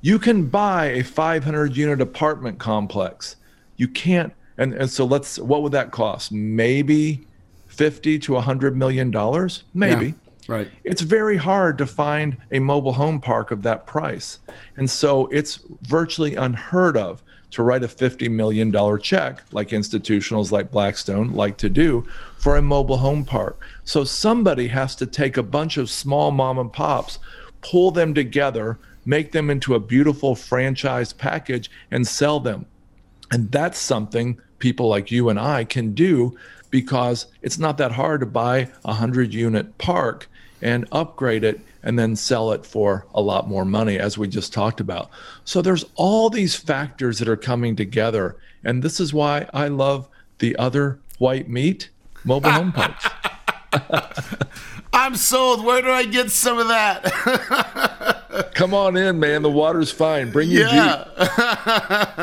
You 0.02 0.18
can 0.18 0.48
buy 0.48 0.88
a 0.88 1.04
500 1.04 1.78
unit 1.78 2.02
apartment 2.02 2.60
complex. 2.60 3.36
You 3.78 3.88
can't. 3.88 4.34
And, 4.58 4.74
and 4.74 4.90
so 4.90 5.06
let's, 5.06 5.40
what 5.40 5.62
would 5.64 5.72
that 5.72 5.92
cost? 5.92 6.32
Maybe 6.32 7.26
50 7.68 8.20
to 8.20 8.34
100 8.34 8.76
million 8.76 9.12
dollars? 9.12 9.64
Maybe. 9.74 10.08
Yeah, 10.08 10.14
right. 10.48 10.68
It's 10.84 11.02
very 11.02 11.38
hard 11.38 11.78
to 11.78 11.86
find 11.86 12.38
a 12.52 12.60
mobile 12.60 12.94
home 12.94 13.22
park 13.22 13.52
of 13.52 13.62
that 13.64 13.86
price. 13.86 14.40
And 14.76 14.90
so 14.90 15.28
it's 15.28 15.60
virtually 15.84 16.36
unheard 16.36 16.98
of 16.98 17.24
to 17.52 17.64
write 17.64 17.84
a 17.84 17.88
$50 17.88 18.32
million 18.32 18.72
check, 19.02 19.44
like 19.52 19.70
institutionals 19.70 20.52
like 20.52 20.72
Blackstone 20.72 21.34
like 21.34 21.58
to 21.58 21.70
do, 21.70 22.08
for 22.38 22.56
a 22.56 22.62
mobile 22.62 22.98
home 22.98 23.26
park. 23.26 23.60
So 23.84 24.04
somebody 24.04 24.68
has 24.70 24.96
to 24.96 25.06
take 25.06 25.38
a 25.38 25.44
bunch 25.44 25.78
of 25.78 25.90
small 25.90 26.32
mom 26.32 26.58
and 26.58 26.72
pops, 26.72 27.20
pull 27.62 27.92
them 27.92 28.14
together, 28.14 28.80
make 29.06 29.32
them 29.32 29.50
into 29.50 29.76
a 29.76 29.80
beautiful 29.80 30.36
franchise 30.36 31.14
package, 31.14 31.70
and 31.90 32.08
sell 32.08 32.40
them. 32.40 32.66
And 33.32 33.52
that's 33.52 33.80
something 33.80 34.40
people 34.60 34.88
like 34.88 35.12
you 35.12 35.30
and 35.30 35.40
I 35.40 35.64
can 35.64 35.94
do 35.94 36.38
because 36.70 37.28
it's 37.42 37.58
not 37.58 37.78
that 37.78 37.92
hard 37.92 38.22
to 38.22 38.26
buy 38.26 38.60
a 38.86 38.90
100 38.90 39.34
unit 39.34 39.78
park 39.78 40.30
and 40.62 40.88
upgrade 40.92 41.44
it 41.44 41.60
and 41.84 41.98
then 41.98 42.16
sell 42.16 42.52
it 42.52 42.66
for 42.66 43.06
a 43.14 43.22
lot 43.22 43.50
more 43.50 43.66
money, 43.66 43.98
as 43.98 44.18
we 44.18 44.28
just 44.28 44.54
talked 44.54 44.80
about. 44.80 45.10
So 45.46 45.62
there's 45.62 45.86
all 45.96 46.30
these 46.30 46.56
factors 46.56 47.18
that 47.20 47.28
are 47.28 47.38
coming 47.38 47.76
together. 47.76 48.38
And 48.64 48.84
this 48.84 49.00
is 49.00 49.14
why 49.14 49.48
I 49.54 49.68
love 49.68 50.08
the 50.40 50.56
other 50.58 51.00
white 51.18 51.50
meat 51.50 51.90
mobile 52.24 52.52
home 52.52 52.72
parks. 52.72 53.08
I'm 54.94 55.16
sold. 55.16 55.64
Where 55.66 55.82
do 55.82 55.90
I 55.90 56.06
get 56.06 56.30
some 56.30 56.60
of 56.60 56.68
that? 56.68 58.08
Come 58.54 58.74
on 58.74 58.98
in, 58.98 59.20
man. 59.20 59.42
The 59.42 59.50
water's 59.52 59.92
fine. 59.92 60.32
Bring 60.32 60.50
your 60.50 60.68
yeah. 60.68 61.06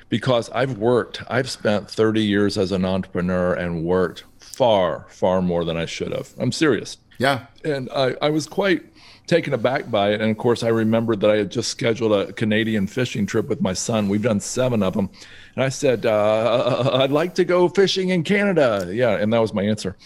because 0.08 0.52
I've 0.52 0.78
worked, 0.78 1.24
I've 1.28 1.50
spent 1.50 1.90
30 1.90 2.22
years 2.22 2.60
as 2.60 2.72
an 2.72 2.86
entrepreneur 2.86 3.56
and 3.56 3.84
worked 3.84 4.26
far, 4.38 5.08
far 5.10 5.42
more 5.42 5.66
than 5.66 5.78
I 5.78 5.86
should 5.86 6.12
have. 6.12 6.30
I'm 6.38 6.52
serious. 6.52 6.98
Yeah. 7.18 7.48
And 7.66 7.90
I, 7.90 8.16
I 8.22 8.30
was 8.30 8.46
quite 8.46 8.84
taken 9.26 9.56
aback 9.56 9.90
by 9.90 10.12
it. 10.12 10.22
And 10.22 10.30
of 10.30 10.38
course, 10.38 10.62
I 10.62 10.68
remembered 10.68 11.22
that 11.22 11.32
I 11.32 11.38
had 11.38 11.50
just 11.50 11.72
scheduled 11.72 12.12
a 12.12 12.32
Canadian 12.34 12.86
fishing 12.86 13.26
trip 13.26 13.50
with 13.50 13.60
my 13.60 13.74
son. 13.74 14.08
We've 14.08 14.22
done 14.22 14.42
seven 14.42 14.84
of 14.84 14.94
them. 14.94 15.10
And 15.56 15.64
I 15.64 15.70
said, 15.70 16.06
uh, 16.06 16.92
I'd 17.02 17.10
like 17.10 17.34
to 17.34 17.44
go 17.44 17.68
fishing 17.68 18.10
in 18.10 18.22
Canada. 18.24 18.88
Yeah. 18.94 19.18
And 19.18 19.34
that 19.34 19.40
was 19.40 19.56
my 19.56 19.64
answer. 19.64 19.98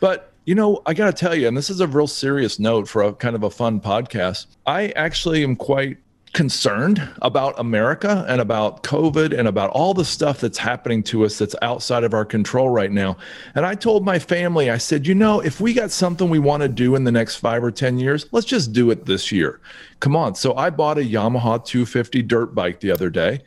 But, 0.00 0.31
you 0.44 0.54
know, 0.54 0.82
I 0.86 0.94
got 0.94 1.06
to 1.06 1.12
tell 1.12 1.34
you, 1.34 1.46
and 1.46 1.56
this 1.56 1.70
is 1.70 1.80
a 1.80 1.86
real 1.86 2.06
serious 2.06 2.58
note 2.58 2.88
for 2.88 3.02
a 3.02 3.12
kind 3.12 3.36
of 3.36 3.44
a 3.44 3.50
fun 3.50 3.80
podcast. 3.80 4.46
I 4.66 4.88
actually 4.90 5.44
am 5.44 5.54
quite 5.54 5.98
concerned 6.32 7.06
about 7.20 7.58
America 7.60 8.24
and 8.26 8.40
about 8.40 8.82
COVID 8.82 9.38
and 9.38 9.46
about 9.46 9.70
all 9.70 9.92
the 9.92 10.04
stuff 10.04 10.40
that's 10.40 10.56
happening 10.56 11.02
to 11.02 11.24
us 11.24 11.38
that's 11.38 11.54
outside 11.60 12.04
of 12.04 12.14
our 12.14 12.24
control 12.24 12.70
right 12.70 12.90
now. 12.90 13.18
And 13.54 13.66
I 13.66 13.74
told 13.74 14.04
my 14.04 14.18
family, 14.18 14.70
I 14.70 14.78
said, 14.78 15.06
you 15.06 15.14
know, 15.14 15.40
if 15.40 15.60
we 15.60 15.74
got 15.74 15.90
something 15.90 16.30
we 16.30 16.38
want 16.38 16.62
to 16.62 16.68
do 16.68 16.94
in 16.94 17.04
the 17.04 17.12
next 17.12 17.36
five 17.36 17.62
or 17.62 17.70
10 17.70 17.98
years, 17.98 18.26
let's 18.32 18.46
just 18.46 18.72
do 18.72 18.90
it 18.90 19.04
this 19.04 19.30
year. 19.30 19.60
Come 20.00 20.16
on. 20.16 20.34
So 20.34 20.54
I 20.56 20.70
bought 20.70 20.98
a 20.98 21.02
Yamaha 21.02 21.64
250 21.64 22.22
dirt 22.22 22.54
bike 22.54 22.80
the 22.80 22.90
other 22.90 23.10
day. 23.10 23.42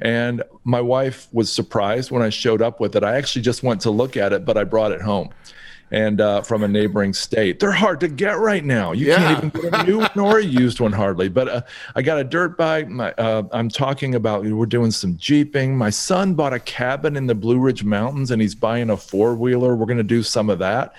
And 0.00 0.42
my 0.64 0.80
wife 0.80 1.28
was 1.32 1.52
surprised 1.52 2.10
when 2.10 2.22
I 2.22 2.30
showed 2.30 2.62
up 2.62 2.80
with 2.80 2.96
it. 2.96 3.04
I 3.04 3.16
actually 3.16 3.42
just 3.42 3.62
went 3.62 3.82
to 3.82 3.90
look 3.90 4.16
at 4.16 4.32
it, 4.32 4.46
but 4.46 4.56
I 4.56 4.64
brought 4.64 4.92
it 4.92 5.02
home 5.02 5.28
and 5.90 6.20
uh, 6.20 6.42
from 6.42 6.62
a 6.62 6.68
neighboring 6.68 7.12
state. 7.12 7.58
They're 7.58 7.72
hard 7.72 8.00
to 8.00 8.08
get 8.08 8.38
right 8.38 8.64
now. 8.64 8.92
You 8.92 9.06
yeah. 9.06 9.16
can't 9.16 9.44
even 9.44 9.62
get 9.62 9.80
a 9.80 9.84
new 9.84 9.98
one 10.14 10.18
or 10.18 10.38
a 10.38 10.44
used 10.44 10.80
one 10.80 10.92
hardly. 10.92 11.28
But 11.28 11.48
uh, 11.48 11.62
I 11.96 12.02
got 12.02 12.18
a 12.18 12.24
dirt 12.24 12.56
bike. 12.56 12.88
My, 12.88 13.12
uh, 13.12 13.42
I'm 13.52 13.68
talking 13.68 14.14
about 14.14 14.44
we're 14.44 14.66
doing 14.66 14.90
some 14.90 15.16
jeeping. 15.16 15.76
My 15.76 15.90
son 15.90 16.34
bought 16.34 16.52
a 16.52 16.60
cabin 16.60 17.16
in 17.16 17.26
the 17.26 17.34
Blue 17.34 17.58
Ridge 17.58 17.84
Mountains, 17.84 18.30
and 18.30 18.40
he's 18.40 18.54
buying 18.54 18.90
a 18.90 18.96
four 18.96 19.34
wheeler. 19.34 19.74
We're 19.74 19.86
going 19.86 19.98
to 19.98 20.02
do 20.04 20.22
some 20.22 20.50
of 20.50 20.58
that. 20.60 20.94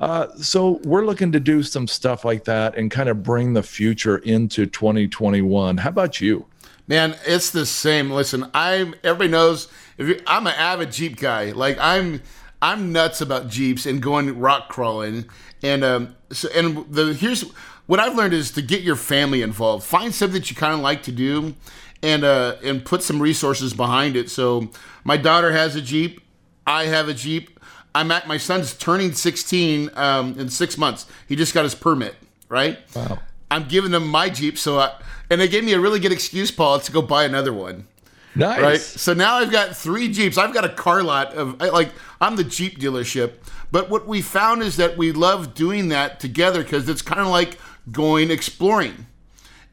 Uh, 0.00 0.34
so 0.36 0.80
we're 0.84 1.06
looking 1.06 1.32
to 1.32 1.40
do 1.40 1.62
some 1.62 1.86
stuff 1.86 2.24
like 2.24 2.44
that 2.44 2.76
and 2.76 2.90
kind 2.90 3.08
of 3.08 3.22
bring 3.22 3.54
the 3.54 3.62
future 3.62 4.18
into 4.18 4.66
2021. 4.66 5.78
How 5.78 5.88
about 5.88 6.20
you? 6.20 6.44
Man, 6.86 7.16
it's 7.26 7.50
the 7.50 7.64
same. 7.64 8.10
Listen, 8.10 8.50
I'm. 8.52 8.94
Everybody 9.02 9.30
knows. 9.30 9.68
If 9.96 10.20
I'm 10.26 10.46
an 10.46 10.54
avid 10.54 10.92
Jeep 10.92 11.16
guy. 11.16 11.52
Like 11.52 11.78
I'm. 11.80 12.20
I'm 12.64 12.92
nuts 12.92 13.20
about 13.20 13.48
Jeeps 13.48 13.84
and 13.84 14.00
going 14.00 14.40
rock 14.40 14.70
crawling. 14.70 15.26
And 15.62 15.84
um, 15.84 16.16
so, 16.32 16.48
and 16.54 16.90
the 16.90 17.12
here's 17.12 17.42
what 17.84 18.00
I've 18.00 18.16
learned 18.16 18.32
is 18.32 18.50
to 18.52 18.62
get 18.62 18.80
your 18.80 18.96
family 18.96 19.42
involved. 19.42 19.84
Find 19.84 20.14
something 20.14 20.40
that 20.40 20.48
you 20.48 20.56
kind 20.56 20.72
of 20.72 20.80
like 20.80 21.02
to 21.02 21.12
do, 21.12 21.54
and 22.02 22.24
uh, 22.24 22.56
and 22.64 22.82
put 22.82 23.02
some 23.02 23.20
resources 23.20 23.74
behind 23.74 24.16
it. 24.16 24.30
So 24.30 24.70
my 25.04 25.18
daughter 25.18 25.52
has 25.52 25.76
a 25.76 25.82
Jeep. 25.82 26.22
I 26.66 26.86
have 26.86 27.06
a 27.06 27.12
Jeep. 27.12 27.60
I'm 27.94 28.10
at 28.10 28.26
my 28.26 28.38
son's 28.38 28.72
turning 28.72 29.12
16 29.12 29.90
um, 29.94 30.40
in 30.40 30.48
six 30.48 30.78
months. 30.78 31.04
He 31.28 31.36
just 31.36 31.52
got 31.52 31.64
his 31.64 31.74
permit. 31.74 32.16
Right. 32.48 32.78
Wow. 32.96 33.18
I'm 33.50 33.68
giving 33.68 33.90
them 33.90 34.08
my 34.08 34.30
Jeep. 34.30 34.56
So 34.56 34.78
I, 34.78 34.98
and 35.28 35.38
they 35.38 35.48
gave 35.48 35.64
me 35.64 35.74
a 35.74 35.80
really 35.80 36.00
good 36.00 36.12
excuse, 36.12 36.50
Paul, 36.50 36.80
to 36.80 36.90
go 36.90 37.02
buy 37.02 37.24
another 37.24 37.52
one. 37.52 37.88
Nice. 38.34 38.60
Right. 38.60 38.80
So 38.80 39.14
now 39.14 39.36
I've 39.36 39.52
got 39.52 39.76
three 39.76 40.10
Jeeps. 40.10 40.38
I've 40.38 40.52
got 40.52 40.64
a 40.64 40.68
car 40.68 41.02
lot 41.02 41.34
of 41.34 41.60
like 41.60 41.90
I'm 42.20 42.36
the 42.36 42.44
Jeep 42.44 42.78
dealership. 42.78 43.34
But 43.70 43.90
what 43.90 44.06
we 44.06 44.22
found 44.22 44.62
is 44.62 44.76
that 44.76 44.96
we 44.96 45.12
love 45.12 45.54
doing 45.54 45.88
that 45.88 46.20
together 46.20 46.62
because 46.62 46.88
it's 46.88 47.02
kind 47.02 47.20
of 47.20 47.28
like 47.28 47.58
going 47.90 48.30
exploring. 48.30 49.06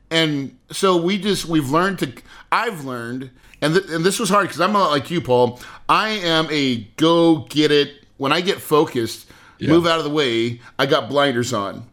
And 0.10 0.58
so 0.72 0.98
we 0.98 1.18
just 1.18 1.46
we've 1.46 1.70
learned 1.70 2.00
to. 2.00 2.14
I've 2.52 2.84
learned, 2.84 3.32
and 3.62 3.76
th- 3.76 3.90
and 3.90 4.04
this 4.04 4.20
was 4.20 4.30
hard 4.30 4.48
because 4.48 4.60
I'm 4.60 4.76
a 4.76 4.80
lot 4.80 4.92
like 4.92 5.10
you, 5.10 5.22
Paul. 5.22 5.60
I 5.88 6.10
am 6.10 6.48
a 6.52 6.84
go 6.98 7.46
get 7.50 7.72
it. 7.72 8.06
When 8.18 8.32
I 8.32 8.42
get 8.42 8.60
focused, 8.60 9.28
yeah. 9.58 9.70
move 9.70 9.88
out 9.88 9.98
of 9.98 10.04
the 10.04 10.12
way. 10.12 10.62
I 10.78 10.86
got 10.86 11.10
blinders 11.10 11.54
on, 11.54 11.88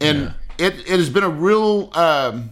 and 0.00 0.18
yeah. 0.18 0.66
it 0.66 0.80
it 0.80 0.98
has 0.98 1.08
been 1.08 1.22
a 1.22 1.30
real 1.30 1.90
um, 1.96 2.50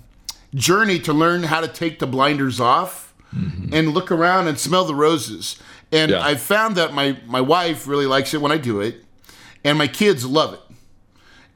journey 0.55 1.01
to 1.01 1.13
learn 1.13 1.43
how 1.43 1.61
to 1.61 1.69
take 1.69 1.99
the 1.99 2.07
blinders 2.07 2.61
off 2.61 3.08
mm-hmm. 3.35 3.73
and 3.73 3.95
look 3.95 4.11
around 4.11 4.49
and 4.49 4.59
smell 4.59 4.85
the 4.85 4.95
roses. 4.95 5.61
And 5.91 6.11
yeah. 6.11 6.25
I 6.25 6.35
found 6.35 6.77
that 6.77 6.93
my 6.93 7.19
my 7.27 7.41
wife 7.41 7.87
really 7.87 8.07
likes 8.07 8.35
it 8.35 8.41
when 8.41 8.53
I 8.53 8.59
do 8.59 8.81
it, 8.81 9.05
and 9.65 9.79
my 9.79 9.89
kids 9.89 10.25
love 10.25 10.55
it. 10.55 10.61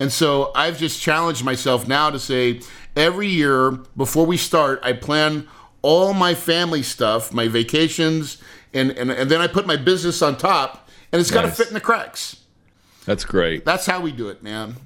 And 0.01 0.11
so 0.11 0.51
I've 0.55 0.79
just 0.79 1.01
challenged 1.01 1.45
myself 1.45 1.87
now 1.87 2.11
to 2.11 2.19
say 2.19 2.61
every 2.97 3.29
year 3.29 3.71
before 3.97 4.27
we 4.27 4.37
start, 4.37 4.81
I 4.83 4.95
plan 4.95 5.47
all 5.83 6.15
my 6.15 6.35
family 6.35 6.83
stuff, 6.83 7.33
my 7.33 7.49
vacations, 7.49 8.39
and 8.73 8.91
and, 8.93 9.11
and 9.11 9.31
then 9.31 9.41
I 9.41 9.47
put 9.47 9.67
my 9.67 9.77
business 9.77 10.23
on 10.23 10.37
top, 10.37 10.89
and 11.13 11.21
it's 11.21 11.31
nice. 11.31 11.43
got 11.43 11.49
to 11.49 11.55
fit 11.55 11.69
in 11.69 11.75
the 11.75 11.81
cracks. 11.81 12.37
That's 13.05 13.25
great. 13.25 13.65
That's 13.65 13.87
how 13.87 14.01
we 14.01 14.13
do 14.13 14.29
it, 14.29 14.43
man. 14.43 14.77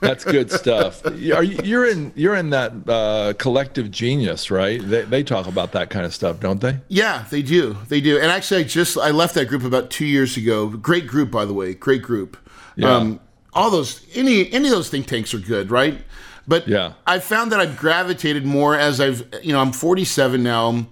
That's 0.00 0.24
good 0.24 0.50
stuff. 0.50 1.04
Are 1.06 1.12
you, 1.12 1.58
you're 1.64 1.86
in 1.86 2.12
you're 2.14 2.36
in 2.36 2.50
that 2.50 2.72
uh, 2.86 3.32
collective 3.38 3.90
genius, 3.90 4.50
right? 4.50 4.80
They, 4.82 5.02
they 5.02 5.22
talk 5.22 5.46
about 5.46 5.72
that 5.72 5.90
kind 5.90 6.04
of 6.04 6.14
stuff, 6.14 6.40
don't 6.40 6.60
they? 6.60 6.78
Yeah, 6.88 7.24
they 7.30 7.42
do. 7.42 7.76
They 7.88 8.00
do. 8.00 8.16
And 8.18 8.26
actually, 8.26 8.60
I 8.60 8.64
just 8.64 8.98
I 8.98 9.10
left 9.10 9.34
that 9.34 9.46
group 9.46 9.64
about 9.64 9.90
two 9.90 10.06
years 10.06 10.36
ago. 10.36 10.68
Great 10.68 11.06
group, 11.06 11.30
by 11.30 11.44
the 11.44 11.54
way. 11.54 11.74
Great 11.74 12.02
group. 12.02 12.36
Yeah. 12.76 12.94
Um, 12.94 13.20
all 13.54 13.70
those 13.70 14.06
any 14.14 14.52
any 14.52 14.68
of 14.68 14.74
those 14.74 14.90
think 14.90 15.06
tanks 15.06 15.32
are 15.32 15.38
good, 15.38 15.70
right? 15.70 15.98
But 16.46 16.68
yeah, 16.68 16.92
I 17.06 17.18
found 17.18 17.50
that 17.52 17.60
I've 17.60 17.76
gravitated 17.76 18.44
more 18.44 18.76
as 18.76 19.00
I've 19.00 19.26
you 19.42 19.52
know 19.52 19.60
I'm 19.60 19.72
47 19.72 20.42
now, 20.42 20.86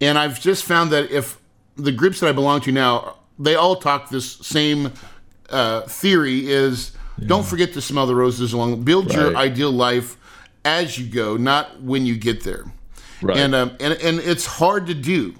and 0.00 0.16
I've 0.16 0.40
just 0.40 0.64
found 0.64 0.92
that 0.92 1.10
if 1.10 1.38
the 1.76 1.92
groups 1.92 2.20
that 2.20 2.28
I 2.28 2.32
belong 2.32 2.60
to 2.62 2.72
now, 2.72 3.16
they 3.38 3.56
all 3.56 3.76
talk 3.76 4.08
this 4.08 4.32
same 4.36 4.92
uh, 5.50 5.82
theory 5.82 6.48
is 6.48 6.92
yeah. 7.18 7.28
Don't 7.28 7.44
forget 7.44 7.72
to 7.74 7.80
smell 7.80 8.06
the 8.06 8.14
roses 8.14 8.52
along. 8.52 8.82
Build 8.82 9.06
right. 9.06 9.18
your 9.18 9.36
ideal 9.36 9.70
life 9.70 10.16
as 10.64 10.98
you 10.98 11.06
go, 11.06 11.36
not 11.36 11.82
when 11.82 12.06
you 12.06 12.16
get 12.16 12.44
there. 12.44 12.64
Right. 13.22 13.36
And 13.36 13.54
um, 13.54 13.76
and 13.80 13.94
and 13.94 14.18
it's 14.20 14.46
hard 14.46 14.86
to 14.88 14.94
do, 14.94 15.34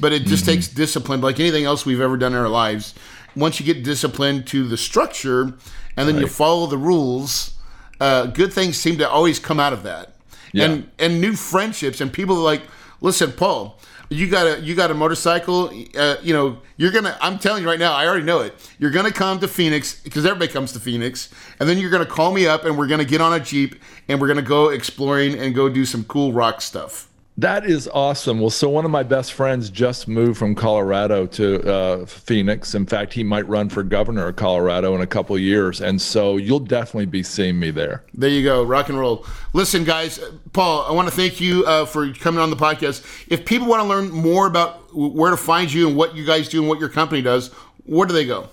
but 0.00 0.12
it 0.12 0.24
just 0.24 0.44
mm-hmm. 0.44 0.54
takes 0.54 0.68
discipline, 0.68 1.20
like 1.20 1.38
anything 1.38 1.64
else 1.64 1.86
we've 1.86 2.00
ever 2.00 2.16
done 2.16 2.32
in 2.32 2.38
our 2.38 2.48
lives. 2.48 2.94
Once 3.34 3.60
you 3.60 3.66
get 3.66 3.84
disciplined 3.84 4.46
to 4.46 4.66
the 4.66 4.76
structure, 4.76 5.54
and 5.96 6.08
then 6.08 6.16
right. 6.16 6.22
you 6.22 6.26
follow 6.26 6.66
the 6.66 6.78
rules, 6.78 7.54
uh, 8.00 8.26
good 8.26 8.52
things 8.52 8.76
seem 8.76 8.96
to 8.98 9.08
always 9.08 9.38
come 9.38 9.60
out 9.60 9.72
of 9.72 9.82
that. 9.82 10.14
Yeah. 10.52 10.64
And 10.64 10.90
and 10.98 11.20
new 11.20 11.34
friendships 11.34 12.00
and 12.00 12.12
people 12.12 12.36
like, 12.36 12.62
listen, 13.00 13.32
Paul, 13.32 13.78
you 14.08 14.28
got 14.28 14.46
a 14.46 14.60
you 14.60 14.74
got 14.74 14.90
a 14.90 14.94
motorcycle 14.94 15.70
uh, 15.96 16.16
you 16.22 16.32
know 16.32 16.58
you're 16.76 16.92
gonna 16.92 17.16
i'm 17.20 17.38
telling 17.38 17.62
you 17.62 17.68
right 17.68 17.78
now 17.78 17.92
i 17.92 18.06
already 18.06 18.24
know 18.24 18.40
it. 18.40 18.54
You're 18.78 18.90
gonna 18.90 19.12
come 19.12 19.40
to 19.40 19.48
phoenix 19.48 20.00
because 20.00 20.24
everybody 20.24 20.52
comes 20.52 20.72
to 20.72 20.80
phoenix 20.80 21.32
and 21.58 21.68
then 21.68 21.78
you're 21.78 21.90
gonna 21.90 22.06
call 22.06 22.32
me 22.32 22.46
up 22.46 22.64
and 22.64 22.78
we're 22.78 22.86
gonna 22.86 23.04
get 23.04 23.20
on 23.20 23.32
a 23.32 23.40
jeep 23.40 23.74
and 24.08 24.20
we're 24.20 24.28
gonna 24.28 24.42
go 24.42 24.68
exploring 24.68 25.38
and 25.38 25.54
go 25.54 25.68
do 25.68 25.84
some 25.84 26.04
cool 26.04 26.32
rock 26.32 26.60
stuff 26.60 27.08
That 27.38 27.66
is 27.66 27.86
awesome. 27.92 28.40
Well, 28.40 28.48
so 28.48 28.70
one 28.70 28.86
of 28.86 28.90
my 28.90 29.02
best 29.02 29.34
friends 29.34 29.68
just 29.68 30.08
moved 30.08 30.38
from 30.38 30.54
Colorado 30.54 31.26
to 31.26 31.70
uh, 31.70 32.06
Phoenix. 32.06 32.74
In 32.74 32.86
fact, 32.86 33.12
he 33.12 33.22
might 33.22 33.46
run 33.46 33.68
for 33.68 33.82
governor 33.82 34.28
of 34.28 34.36
Colorado 34.36 34.94
in 34.94 35.02
a 35.02 35.06
couple 35.06 35.38
years, 35.38 35.82
and 35.82 36.00
so 36.00 36.38
you'll 36.38 36.60
definitely 36.60 37.04
be 37.04 37.22
seeing 37.22 37.60
me 37.60 37.70
there. 37.70 38.04
There 38.14 38.30
you 38.30 38.42
go, 38.42 38.62
rock 38.64 38.88
and 38.88 38.98
roll. 38.98 39.26
Listen, 39.52 39.84
guys, 39.84 40.18
Paul, 40.54 40.86
I 40.88 40.92
want 40.92 41.08
to 41.08 41.14
thank 41.14 41.38
you 41.38 41.62
uh, 41.66 41.84
for 41.84 42.10
coming 42.14 42.40
on 42.40 42.48
the 42.48 42.56
podcast. 42.56 43.04
If 43.28 43.44
people 43.44 43.68
want 43.68 43.82
to 43.82 43.88
learn 43.88 44.10
more 44.10 44.46
about 44.46 44.94
where 44.94 45.30
to 45.30 45.36
find 45.36 45.70
you 45.70 45.88
and 45.88 45.96
what 45.96 46.16
you 46.16 46.24
guys 46.24 46.48
do 46.48 46.60
and 46.60 46.68
what 46.70 46.80
your 46.80 46.88
company 46.88 47.20
does, 47.20 47.48
where 47.84 48.06
do 48.06 48.14
they 48.14 48.24
go? 48.24 48.48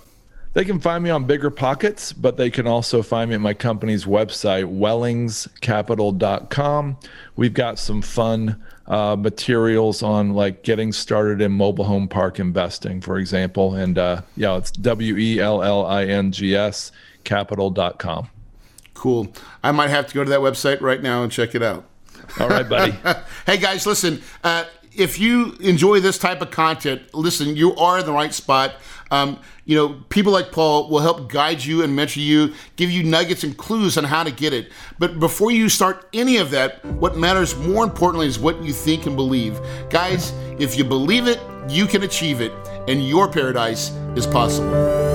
They 0.54 0.64
can 0.64 0.80
find 0.80 1.04
me 1.04 1.10
on 1.10 1.24
Bigger 1.24 1.50
Pockets, 1.50 2.12
but 2.12 2.36
they 2.36 2.48
can 2.48 2.68
also 2.68 3.02
find 3.02 3.28
me 3.28 3.34
at 3.34 3.40
my 3.40 3.54
company's 3.54 4.04
website, 4.04 4.78
wellingscapital.com. 4.78 6.96
We've 7.34 7.54
got 7.54 7.80
some 7.80 8.00
fun 8.00 8.62
uh, 8.86 9.16
materials 9.16 10.04
on 10.04 10.32
like 10.32 10.62
getting 10.62 10.92
started 10.92 11.40
in 11.40 11.50
mobile 11.50 11.84
home 11.84 12.06
park 12.06 12.38
investing, 12.38 13.00
for 13.00 13.18
example. 13.18 13.74
And 13.74 13.98
uh, 13.98 14.22
yeah, 14.36 14.56
it's 14.56 14.70
W 14.70 15.16
E 15.16 15.40
L 15.40 15.60
L 15.60 15.84
I 15.86 16.04
N 16.04 16.30
G 16.30 16.54
S 16.54 16.92
capital.com. 17.24 18.28
Cool. 18.94 19.32
I 19.64 19.72
might 19.72 19.90
have 19.90 20.06
to 20.06 20.14
go 20.14 20.22
to 20.22 20.30
that 20.30 20.40
website 20.40 20.80
right 20.80 21.02
now 21.02 21.24
and 21.24 21.32
check 21.32 21.56
it 21.56 21.62
out. 21.62 21.84
All 22.38 22.48
right, 22.48 22.68
buddy. 22.68 22.94
hey, 23.46 23.58
guys, 23.58 23.86
listen. 23.86 24.22
Uh, 24.44 24.64
if 24.96 25.18
you 25.18 25.56
enjoy 25.60 25.98
this 25.98 26.18
type 26.18 26.40
of 26.40 26.52
content, 26.52 27.02
listen, 27.12 27.56
you 27.56 27.74
are 27.74 27.98
in 27.98 28.06
the 28.06 28.12
right 28.12 28.32
spot. 28.32 28.76
Um, 29.14 29.38
you 29.64 29.76
know, 29.76 30.00
people 30.08 30.32
like 30.32 30.50
Paul 30.50 30.90
will 30.90 30.98
help 30.98 31.30
guide 31.30 31.64
you 31.64 31.84
and 31.84 31.94
mentor 31.94 32.18
you, 32.18 32.52
give 32.74 32.90
you 32.90 33.04
nuggets 33.04 33.44
and 33.44 33.56
clues 33.56 33.96
on 33.96 34.02
how 34.02 34.24
to 34.24 34.32
get 34.32 34.52
it. 34.52 34.72
But 34.98 35.20
before 35.20 35.52
you 35.52 35.68
start 35.68 36.08
any 36.12 36.38
of 36.38 36.50
that, 36.50 36.84
what 36.84 37.16
matters 37.16 37.56
more 37.56 37.84
importantly 37.84 38.26
is 38.26 38.40
what 38.40 38.60
you 38.62 38.72
think 38.72 39.06
and 39.06 39.14
believe. 39.14 39.60
Guys, 39.88 40.32
if 40.58 40.76
you 40.76 40.82
believe 40.82 41.28
it, 41.28 41.40
you 41.68 41.86
can 41.86 42.02
achieve 42.02 42.40
it, 42.40 42.52
and 42.88 43.08
your 43.08 43.30
paradise 43.30 43.90
is 44.16 44.26
possible. 44.26 45.13